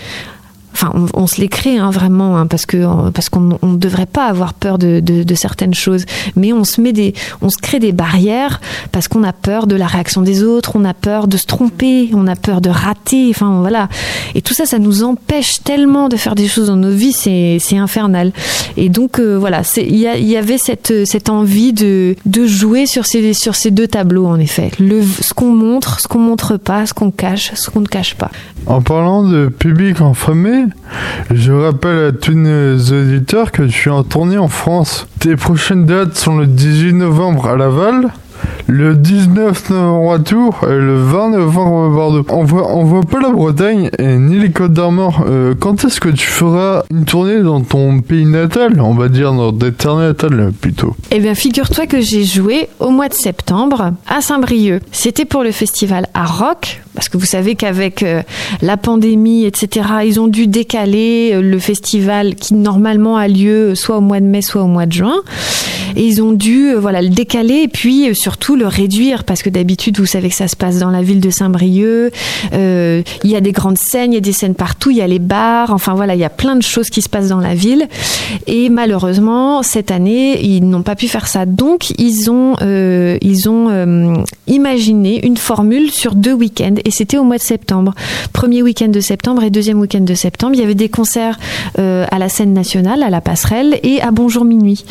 Enfin, 0.80 0.94
on, 1.16 1.26
se 1.26 1.42
les 1.42 1.48
crée 1.48 1.80
hein, 1.80 1.90
vraiment, 1.90 2.38
hein, 2.38 2.46
parce 2.46 2.68
que 2.68 3.10
parce 3.10 3.30
qu'on 3.30 3.58
ne 3.64 3.78
devrait 3.78 4.06
pas 4.06 4.28
avoir 4.28 4.54
peur 4.54 4.78
de, 4.78 5.00
de, 5.00 5.36
certaines 5.36 5.74
choses, 5.74 6.06
mais 6.36 6.54
on 6.54 6.64
se 6.64 6.82
met 6.82 6.94
des, 6.94 7.16
on 7.42 7.50
se 7.50 7.58
crée 7.58 7.80
des 7.80 7.94
barrières 7.94 8.62
parce 8.92 9.08
qu'on 9.08 9.24
a 9.24 9.34
peur 9.34 9.66
de 9.66 9.76
la 9.76 9.88
réaction 9.88 10.22
des 10.22 10.44
autres, 10.44 10.74
on 10.76 10.86
a 10.86 10.94
peur 10.94 11.28
de 11.28 11.36
se 11.36 11.48
tromper, 11.48 12.12
on 12.14 12.28
a 12.28 12.36
peur 12.36 12.62
de 12.62 12.70
rater, 12.70 13.26
enfin 13.32 13.60
voilà. 13.62 13.90
Et 14.36 14.44
tout 14.44 14.54
ça, 14.54 14.68
ça 14.68 14.78
nous 14.78 15.04
empêche 15.04 15.64
tellement 15.64 16.10
de 16.10 16.16
faire 16.16 16.36
des 16.36 16.48
choses 16.48 16.68
dans 16.68 16.76
nos 16.76 16.92
vies, 16.92 17.12
c'est 17.14 17.78
infernal. 17.78 18.32
Et 18.76 18.90
donc 18.90 19.20
euh, 19.20 19.36
voilà, 19.36 19.64
il 19.78 19.96
y, 19.96 20.38
avait 20.38 20.60
cette 20.60 21.08
cette 21.08 21.30
envie 21.32 21.74
de 21.74 22.16
de 22.28 22.46
jouer 22.46 22.86
sur 22.86 23.08
ces 23.08 23.34
sur 23.34 23.56
ces 23.56 23.72
deux 23.72 23.88
tableaux 23.88 24.28
en 24.28 24.40
effet, 24.40 24.70
le 24.80 25.02
ce 25.02 25.34
qu'on 25.34 25.52
montre, 25.56 26.02
ce 26.02 26.08
qu'on 26.08 26.20
montre 26.20 26.58
pas, 26.58 26.86
ce 26.86 26.94
qu'on 26.94 27.10
cache, 27.10 27.52
ce 27.56 27.72
qu'on 27.72 27.82
ne 27.82 27.88
cache 27.88 28.14
pas. 28.14 28.30
En 28.68 28.82
parlant 28.82 29.24
de 29.24 29.48
public 29.48 30.02
enflammé, 30.02 30.66
je 31.32 31.52
rappelle 31.52 32.06
à 32.06 32.12
tous 32.12 32.34
nos 32.34 32.78
auditeurs 32.78 33.52
que 33.52 33.64
tu 33.64 33.90
es 33.90 33.92
en 33.92 34.04
tournée 34.04 34.38
en 34.38 34.48
France. 34.48 35.08
Tes 35.20 35.36
prochaines 35.36 35.86
dates 35.86 36.16
sont 36.16 36.38
le 36.38 36.48
18 36.48 36.94
novembre 36.94 37.48
à 37.48 37.56
Laval, 37.56 38.12
le 38.68 38.96
19 38.96 39.70
novembre 39.70 40.14
à 40.14 40.20
Tours 40.20 40.60
et 40.64 40.76
le 40.76 40.98
20 40.98 41.30
novembre 41.30 41.86
à 41.86 41.90
Bordeaux. 41.90 42.26
On 42.30 42.44
voit, 42.44 42.76
on 42.76 42.84
voit 42.84 43.02
pas 43.02 43.20
la 43.22 43.30
Bretagne 43.30 43.90
et 43.98 44.18
ni 44.18 44.40
les 44.40 44.52
Côtes 44.52 44.74
d'Armor. 44.74 45.24
Euh, 45.26 45.54
quand 45.58 45.86
est-ce 45.86 46.02
que 46.02 46.10
tu 46.10 46.28
feras 46.28 46.84
une 46.92 47.06
tournée 47.06 47.42
dans 47.42 47.62
ton 47.62 48.02
pays 48.02 48.26
natal? 48.26 48.82
On 48.82 48.94
va 48.94 49.08
dire 49.08 49.32
dans 49.34 49.54
tes 49.54 49.72
terres 49.72 49.96
natales 49.96 50.52
plutôt. 50.60 50.96
Eh 51.12 51.20
bien, 51.20 51.34
figure-toi 51.34 51.88
que 51.88 52.02
j'ai 52.02 52.26
joué 52.26 52.68
au 52.80 52.90
mois 52.90 53.08
de 53.08 53.14
septembre 53.14 53.94
à 54.06 54.22
Saint-Brieuc. 54.22 54.82
C'était 54.92 55.26
pour 55.26 55.44
le 55.44 55.52
festival 55.52 56.08
à 56.14 56.26
Rock, 56.26 56.82
parce 56.94 57.08
que 57.08 57.18
vous 57.18 57.26
savez 57.26 57.56
qu'avec 57.56 58.04
euh, 58.04 58.22
la 58.62 58.76
pandémie, 58.76 59.46
etc., 59.46 59.88
ils 60.06 60.20
ont 60.20 60.28
dû 60.28 60.48
décaler 60.48 61.32
euh, 61.34 61.42
le 61.42 61.60
festival 61.60 62.36
qui 62.36 62.54
normalement 62.54 63.16
a 63.16 63.30
lieu 63.30 63.76
soit 63.76 63.98
au 63.98 64.02
mois 64.02 64.20
de 64.20 64.26
mai, 64.26 64.42
soit 64.42 64.64
au 64.64 64.68
mois 64.68 64.86
de 64.86 64.94
juin. 64.94 65.16
Et 65.96 66.04
ils 66.04 66.22
ont 66.22 66.34
dû 66.34 66.74
voilà 66.76 67.02
le 67.02 67.10
décaler 67.10 67.62
et 67.64 67.68
puis 67.68 68.14
surtout 68.14 68.57
le 68.58 68.68
réduire 68.68 69.24
parce 69.24 69.42
que 69.42 69.50
d'habitude 69.50 69.98
vous 70.00 70.06
savez 70.06 70.30
que 70.30 70.36
ça 70.36 70.48
se 70.48 70.56
passe 70.56 70.80
dans 70.80 70.90
la 70.90 71.02
ville 71.02 71.22
de 71.22 71.30
Saint-Brieuc. 71.30 72.14
Euh, 72.54 73.02
il 73.24 73.30
y 73.30 73.36
a 73.36 73.42
des 73.42 73.52
grandes 73.52 73.78
scènes, 73.78 74.12
il 74.12 74.16
y 74.16 74.18
a 74.18 74.22
des 74.22 74.34
scènes 74.34 74.56
partout, 74.56 74.90
il 74.90 74.98
y 74.98 75.02
a 75.02 75.08
les 75.08 75.20
bars. 75.20 75.72
Enfin 75.72 75.94
voilà, 75.94 76.16
il 76.16 76.20
y 76.20 76.26
a 76.26 76.30
plein 76.30 76.56
de 76.56 76.64
choses 76.64 76.90
qui 76.90 77.02
se 77.02 77.10
passent 77.10 77.30
dans 77.30 77.40
la 77.40 77.56
ville. 77.56 77.88
Et 78.48 78.70
malheureusement 78.70 79.64
cette 79.64 79.92
année 79.92 80.44
ils 80.44 80.68
n'ont 80.68 80.82
pas 80.82 80.96
pu 80.96 81.08
faire 81.08 81.28
ça. 81.28 81.46
Donc 81.46 81.92
ils 81.98 82.30
ont 82.30 82.56
euh, 82.62 83.18
ils 83.22 83.50
ont 83.50 83.70
euh, 83.70 84.16
imaginé 84.48 85.26
une 85.26 85.38
formule 85.38 85.92
sur 85.92 86.16
deux 86.16 86.34
week-ends 86.34 86.76
et 86.84 86.92
c'était 86.92 87.18
au 87.18 87.24
mois 87.24 87.38
de 87.38 87.44
septembre. 87.44 87.94
Premier 88.34 88.62
week-end 88.64 88.90
de 88.90 89.00
septembre 89.00 89.44
et 89.44 89.50
deuxième 89.50 89.80
week-end 89.80 90.02
de 90.02 90.14
septembre. 90.14 90.56
Il 90.56 90.60
y 90.60 90.64
avait 90.64 90.76
des 90.76 90.90
concerts 90.90 91.40
à 91.78 92.20
la 92.20 92.30
scène 92.30 92.54
nationale, 92.54 93.04
à 93.04 93.10
la 93.10 93.22
passerelle 93.22 93.80
et 93.84 94.02
à 94.02 94.12
Bonjour 94.12 94.46
Minuit. 94.46 94.84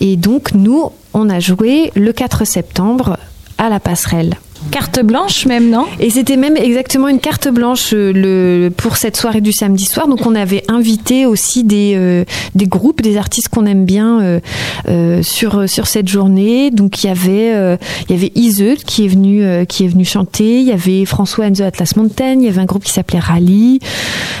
Et 0.00 0.16
donc 0.16 0.54
nous, 0.54 0.90
on 1.14 1.28
a 1.30 1.40
joué 1.40 1.90
le 1.94 2.12
4 2.12 2.44
septembre 2.44 3.18
à 3.58 3.68
la 3.68 3.80
passerelle. 3.80 4.36
Carte 4.70 5.00
blanche 5.02 5.46
même, 5.46 5.70
non? 5.70 5.86
Et 5.98 6.10
c'était 6.10 6.36
même 6.36 6.56
exactement 6.56 7.08
une 7.08 7.18
carte 7.18 7.48
blanche 7.48 7.90
euh, 7.94 8.70
pour 8.76 8.96
cette 8.96 9.16
soirée 9.16 9.40
du 9.40 9.52
samedi 9.52 9.86
soir. 9.86 10.06
Donc 10.06 10.26
on 10.26 10.34
avait 10.34 10.62
invité 10.68 11.24
aussi 11.26 11.64
des, 11.64 11.94
euh, 11.96 12.24
des 12.54 12.66
groupes, 12.66 13.00
des 13.00 13.16
artistes 13.16 13.48
qu'on 13.48 13.64
aime 13.66 13.84
bien 13.84 14.40
euh, 14.88 15.22
sur, 15.22 15.68
sur 15.68 15.86
cette 15.86 16.08
journée. 16.08 16.70
Donc 16.70 17.02
il 17.02 17.06
y 17.06 17.10
avait, 17.10 17.78
il 18.08 18.14
avait 18.14 18.32
Ise 18.34 18.76
qui 18.86 19.06
est 19.06 19.08
venu 19.08 19.66
qui 19.66 19.84
est 19.84 19.88
venu 19.88 20.04
chanter. 20.04 20.60
Il 20.60 20.66
y 20.66 20.72
avait 20.72 21.04
François 21.04 21.46
and 21.46 21.52
the 21.52 21.62
Atlas 21.62 21.96
Mountain. 21.96 22.34
Il 22.34 22.44
y 22.44 22.48
avait 22.48 22.60
un 22.60 22.66
groupe 22.66 22.84
qui 22.84 22.92
s'appelait 22.92 23.18
Rally. 23.18 23.80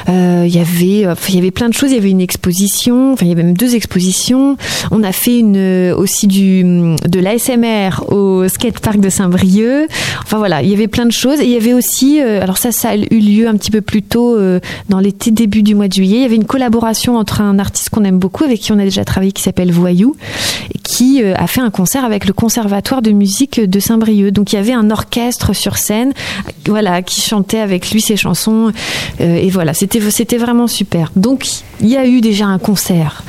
Il 0.08 0.48
y 0.48 0.58
avait 0.58 1.16
il 1.28 1.34
y 1.34 1.38
avait 1.38 1.50
plein 1.50 1.68
de 1.68 1.74
choses. 1.74 1.90
Il 1.90 1.96
y 1.96 1.98
avait 1.98 2.10
une 2.10 2.20
exposition. 2.20 3.14
Enfin 3.14 3.24
il 3.24 3.30
y 3.30 3.32
avait 3.32 3.42
même 3.42 3.56
deux 3.56 3.74
expositions. 3.74 4.56
On 4.90 5.02
a 5.02 5.12
fait 5.12 5.38
une 5.38 5.92
aussi 5.96 6.26
du 6.26 6.62
de 6.62 7.20
l'ASMR 7.20 8.04
au 8.08 8.46
skatepark 8.48 9.00
de 9.00 9.08
Saint-Brieuc. 9.08 9.88
Enfin 10.22 10.38
voilà, 10.38 10.62
il 10.62 10.68
y 10.68 10.74
avait 10.74 10.88
plein 10.88 11.06
de 11.06 11.12
choses. 11.12 11.38
Il 11.42 11.50
y 11.50 11.56
avait 11.56 11.72
aussi, 11.72 12.20
euh, 12.20 12.42
alors 12.42 12.58
ça, 12.58 12.72
ça 12.72 12.90
a 12.90 12.96
eu 12.96 13.18
lieu 13.18 13.48
un 13.48 13.56
petit 13.56 13.70
peu 13.70 13.80
plus 13.80 14.02
tôt 14.02 14.36
euh, 14.36 14.60
dans 14.88 14.98
l'été, 14.98 15.30
début 15.30 15.62
du 15.62 15.74
mois 15.74 15.88
de 15.88 15.92
juillet. 15.92 16.18
Il 16.18 16.22
y 16.22 16.24
avait 16.24 16.36
une 16.36 16.44
collaboration 16.44 17.16
entre 17.16 17.40
un 17.40 17.58
artiste 17.58 17.90
qu'on 17.90 18.04
aime 18.04 18.18
beaucoup, 18.18 18.44
avec 18.44 18.60
qui 18.60 18.72
on 18.72 18.78
a 18.78 18.84
déjà 18.84 19.04
travaillé, 19.04 19.32
qui 19.32 19.42
s'appelle 19.42 19.72
Voyou, 19.72 20.16
qui 20.82 21.22
euh, 21.22 21.34
a 21.36 21.46
fait 21.46 21.60
un 21.60 21.70
concert 21.70 22.04
avec 22.04 22.26
le 22.26 22.32
Conservatoire 22.32 23.02
de 23.02 23.10
musique 23.10 23.60
de 23.60 23.80
Saint-Brieuc. 23.80 24.32
Donc 24.32 24.52
il 24.52 24.56
y 24.56 24.58
avait 24.58 24.72
un 24.72 24.90
orchestre 24.90 25.54
sur 25.54 25.78
scène, 25.78 26.12
voilà, 26.66 27.02
qui 27.02 27.20
chantait 27.20 27.60
avec 27.60 27.90
lui 27.90 28.00
ses 28.00 28.16
chansons. 28.16 28.72
Et 29.18 29.50
voilà, 29.50 29.74
c'était 29.74 30.00
c'était 30.10 30.38
vraiment 30.38 30.66
super. 30.66 31.12
Donc 31.16 31.46
il 31.80 31.88
y 31.88 31.96
a 31.96 32.06
eu 32.06 32.20
déjà 32.20 32.46
un 32.46 32.58
concert 32.58 33.22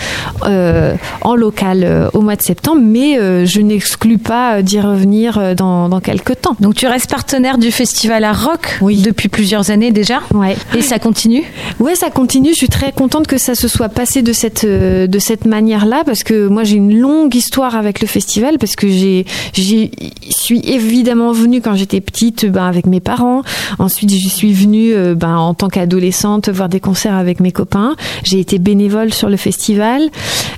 euh, 0.46 0.96
en 1.22 1.36
local 1.36 1.82
euh, 1.84 2.10
au 2.14 2.22
mois 2.22 2.36
de 2.36 2.42
septembre, 2.42 2.82
mais 2.84 3.18
euh, 3.20 3.46
je 3.46 3.62
n'exclus 3.62 4.18
pas 4.18 4.62
d'y 4.62 4.80
revenir 4.80 5.56
dans, 5.56 5.88
dans 5.90 6.00
quelques 6.00 6.42
temps. 6.42 6.56
Donc 6.60 6.76
tu 6.76 6.88
restes 6.88 7.10
partenaire 7.10 7.58
du 7.58 7.72
festival 7.72 8.24
Art 8.24 8.46
Rock 8.46 8.78
Oui. 8.82 8.98
depuis 9.02 9.30
plusieurs 9.30 9.70
années 9.72 9.92
déjà 9.92 10.20
Ouais. 10.34 10.56
et 10.76 10.82
ça 10.82 11.00
continue 11.00 11.44
Ouais, 11.80 11.96
ça 11.96 12.10
continue. 12.10 12.50
Je 12.50 12.56
suis 12.56 12.68
très 12.70 12.92
contente 12.92 13.28
que 13.28 13.38
ça 13.38 13.56
se 13.56 13.68
soit 13.68 13.90
passé 13.90 14.22
de 14.22 14.34
cette 14.34 14.66
de 14.66 15.20
cette 15.20 15.46
manière-là 15.46 16.04
parce 16.06 16.24
que 16.24 16.48
moi 16.48 16.64
j'ai 16.64 16.76
une 16.76 16.98
longue 17.00 17.34
histoire 17.36 17.76
avec 17.76 18.02
le 18.02 18.08
festival 18.08 18.58
parce 18.60 18.76
que 18.76 18.88
j'ai 18.88 19.26
j'y 19.54 19.92
suis 20.30 20.62
évidemment 20.66 21.32
venue 21.32 21.62
quand 21.62 21.76
j'étais 21.76 22.02
petite 22.02 22.46
ben, 22.46 22.66
avec 22.66 22.86
mes 22.86 23.00
parents. 23.00 23.44
Ensuite, 23.80 24.10
j'y 24.10 24.30
suis 24.30 24.54
venue 24.54 24.94
ben, 25.16 25.36
en 25.38 25.54
tant 25.54 25.70
qu'adolescente 25.70 26.50
voir 26.50 26.70
des 26.70 26.80
concerts 26.80 27.16
avec 27.16 27.40
mes 27.40 27.52
copains. 27.52 27.96
J'ai 28.24 28.40
été 28.42 28.60
bénévole 28.60 29.14
sur 29.14 29.30
le 29.30 29.38
festival 29.38 30.10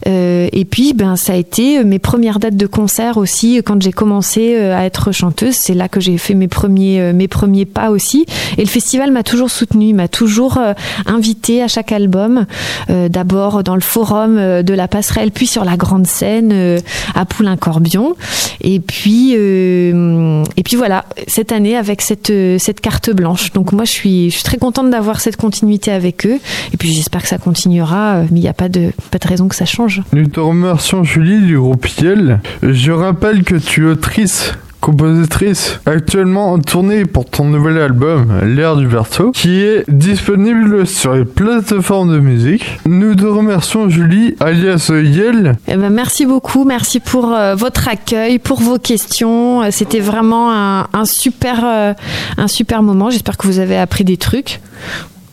Euh, 0.08 0.50
et 0.52 0.65
puis 0.65 0.93
ben 0.93 1.15
ça 1.15 1.34
a 1.34 1.36
été 1.36 1.80
euh, 1.80 1.84
mes 1.86 2.00
premières 2.00 2.39
dates 2.39 2.58
de 2.58 2.67
concert 2.67 3.17
aussi 3.17 3.58
euh, 3.58 3.62
quand 3.63 3.82
j'ai 3.82 3.91
commencé 3.91 4.56
à 4.58 4.86
être 4.86 5.12
chanteuse. 5.12 5.56
C'est 5.56 5.74
là 5.74 5.88
que 5.88 6.00
j'ai 6.00 6.17
fait 6.17 6.34
mes 6.34 6.48
premiers 6.48 7.13
mes 7.13 7.28
premiers 7.28 7.65
pas 7.65 7.89
aussi. 7.89 8.26
Et 8.58 8.62
le 8.62 8.67
festival 8.67 9.12
m'a 9.12 9.24
toujours 9.24 9.50
soutenue, 9.50 9.93
m'a 9.93 10.08
toujours 10.08 10.58
euh, 10.58 10.74
invité 11.06 11.62
à 11.62 11.67
chaque 11.67 11.91
album. 11.91 12.46
D'abord 12.89 13.63
dans 13.63 13.76
le 13.76 13.82
forum 13.82 14.36
de 14.62 14.74
la 14.74 14.88
passerelle, 14.88 15.32
puis 15.32 15.48
sur 15.48 15.63
la 15.65 15.78
grande 15.78 16.06
scène 16.06 16.80
à 17.15 17.26
Poulain-Corbion. 17.26 18.15
Et 18.62 18.80
puis 18.80 19.34
et 19.34 20.63
puis 20.63 20.76
voilà 20.76 21.06
cette 21.28 21.52
année 21.52 21.76
avec 21.76 22.02
cette 22.02 22.32
cette 22.58 22.82
carte 22.82 23.10
blanche. 23.12 23.52
Donc 23.54 23.72
moi 23.72 23.86
je 23.86 23.91
suis 23.91 24.30
je 24.30 24.36
suis 24.36 24.43
très 24.43 24.58
contente 24.58 24.89
d'avoir 24.89 25.22
cette 25.22 25.38
continuité 25.38 25.91
avec 25.91 26.26
eux. 26.26 26.39
Et 26.74 26.78
puis 26.78 26.93
j'espère 26.93 27.22
que 27.22 27.28
ça 27.28 27.38
continuera. 27.38 27.73
Euh, 27.82 28.26
Mais 28.32 28.40
il 28.40 28.44
n'y 28.44 28.48
a 28.48 28.54
pas 28.54 28.70
de 28.70 28.92
pas 29.12 29.18
de 29.20 29.28
raison 29.28 29.48
que 29.48 29.56
ça 29.56 29.66
change. 29.66 30.02
Nous 30.14 30.28
te 30.28 30.40
remercions 30.40 31.04
Julie 31.04 31.42
du 31.42 31.58
groupe 31.58 31.88
Yel. 32.00 32.40
Je 32.62 32.92
rappelle 32.92 33.44
que 33.44 33.56
tu 33.56 33.88
es 33.88 33.92
autrice 33.92 34.54
compositrice 34.82 35.80
actuellement 35.86 36.52
en 36.52 36.60
tournée 36.60 37.06
pour 37.06 37.24
ton 37.24 37.46
nouvel 37.46 37.78
album 37.78 38.34
L'air 38.44 38.76
du 38.76 38.86
verso 38.86 39.32
qui 39.32 39.62
est 39.62 39.86
disponible 39.90 40.86
sur 40.86 41.14
les 41.14 41.24
plateformes 41.24 42.12
de 42.12 42.20
musique. 42.20 42.66
Nous 42.86 43.16
te 43.16 43.24
remercions 43.26 43.88
Julie 43.88 44.36
alias 44.42 44.92
Yel. 44.94 45.56
Eh 45.70 45.78
ben, 45.78 45.90
merci 45.90 46.26
beaucoup, 46.26 46.66
merci 46.66 47.00
pour 47.00 47.34
euh, 47.34 47.56
votre 47.56 47.88
accueil, 47.88 48.40
pour 48.40 48.60
vos 48.60 48.78
questions. 48.78 49.64
Euh, 49.64 49.68
C'était 49.72 50.02
vraiment 50.02 50.52
un, 50.54 50.88
un 50.92 51.06
super, 51.06 51.62
euh, 51.64 51.94
un 52.38 52.50
super 52.50 52.84
moment. 52.84 53.10
J'espère 53.10 53.38
que 53.38 53.48
vous 53.48 53.60
avez 53.60 53.78
appris 53.78 54.04
des 54.04 54.18
trucs 54.18 54.60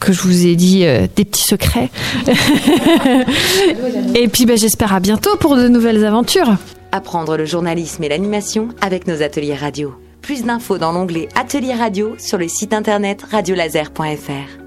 que 0.01 0.13
je 0.13 0.23
vous 0.23 0.47
ai 0.47 0.57
dit 0.57 0.85
euh, 0.85 1.07
des 1.15 1.25
petits 1.25 1.45
secrets. 1.45 1.91
et 4.15 4.29
puis 4.29 4.47
ben, 4.47 4.57
j'espère 4.57 4.95
à 4.95 5.01
bientôt 5.01 5.37
pour 5.37 5.57
de 5.57 5.69
nouvelles 5.69 6.05
aventures. 6.05 6.57
Apprendre 6.93 7.37
le 7.37 7.45
journalisme 7.45 8.03
et 8.03 8.09
l'animation 8.09 8.71
avec 8.81 9.07
nos 9.07 9.23
ateliers 9.23 9.55
radio. 9.55 9.95
Plus 10.23 10.45
d'infos 10.45 10.79
dans 10.79 10.93
l'onglet 10.93 11.29
Ateliers 11.35 11.75
radio 11.75 12.15
sur 12.19 12.39
le 12.39 12.49
site 12.49 12.73
internet 12.73 13.23
radiolaser.fr. 13.31 14.61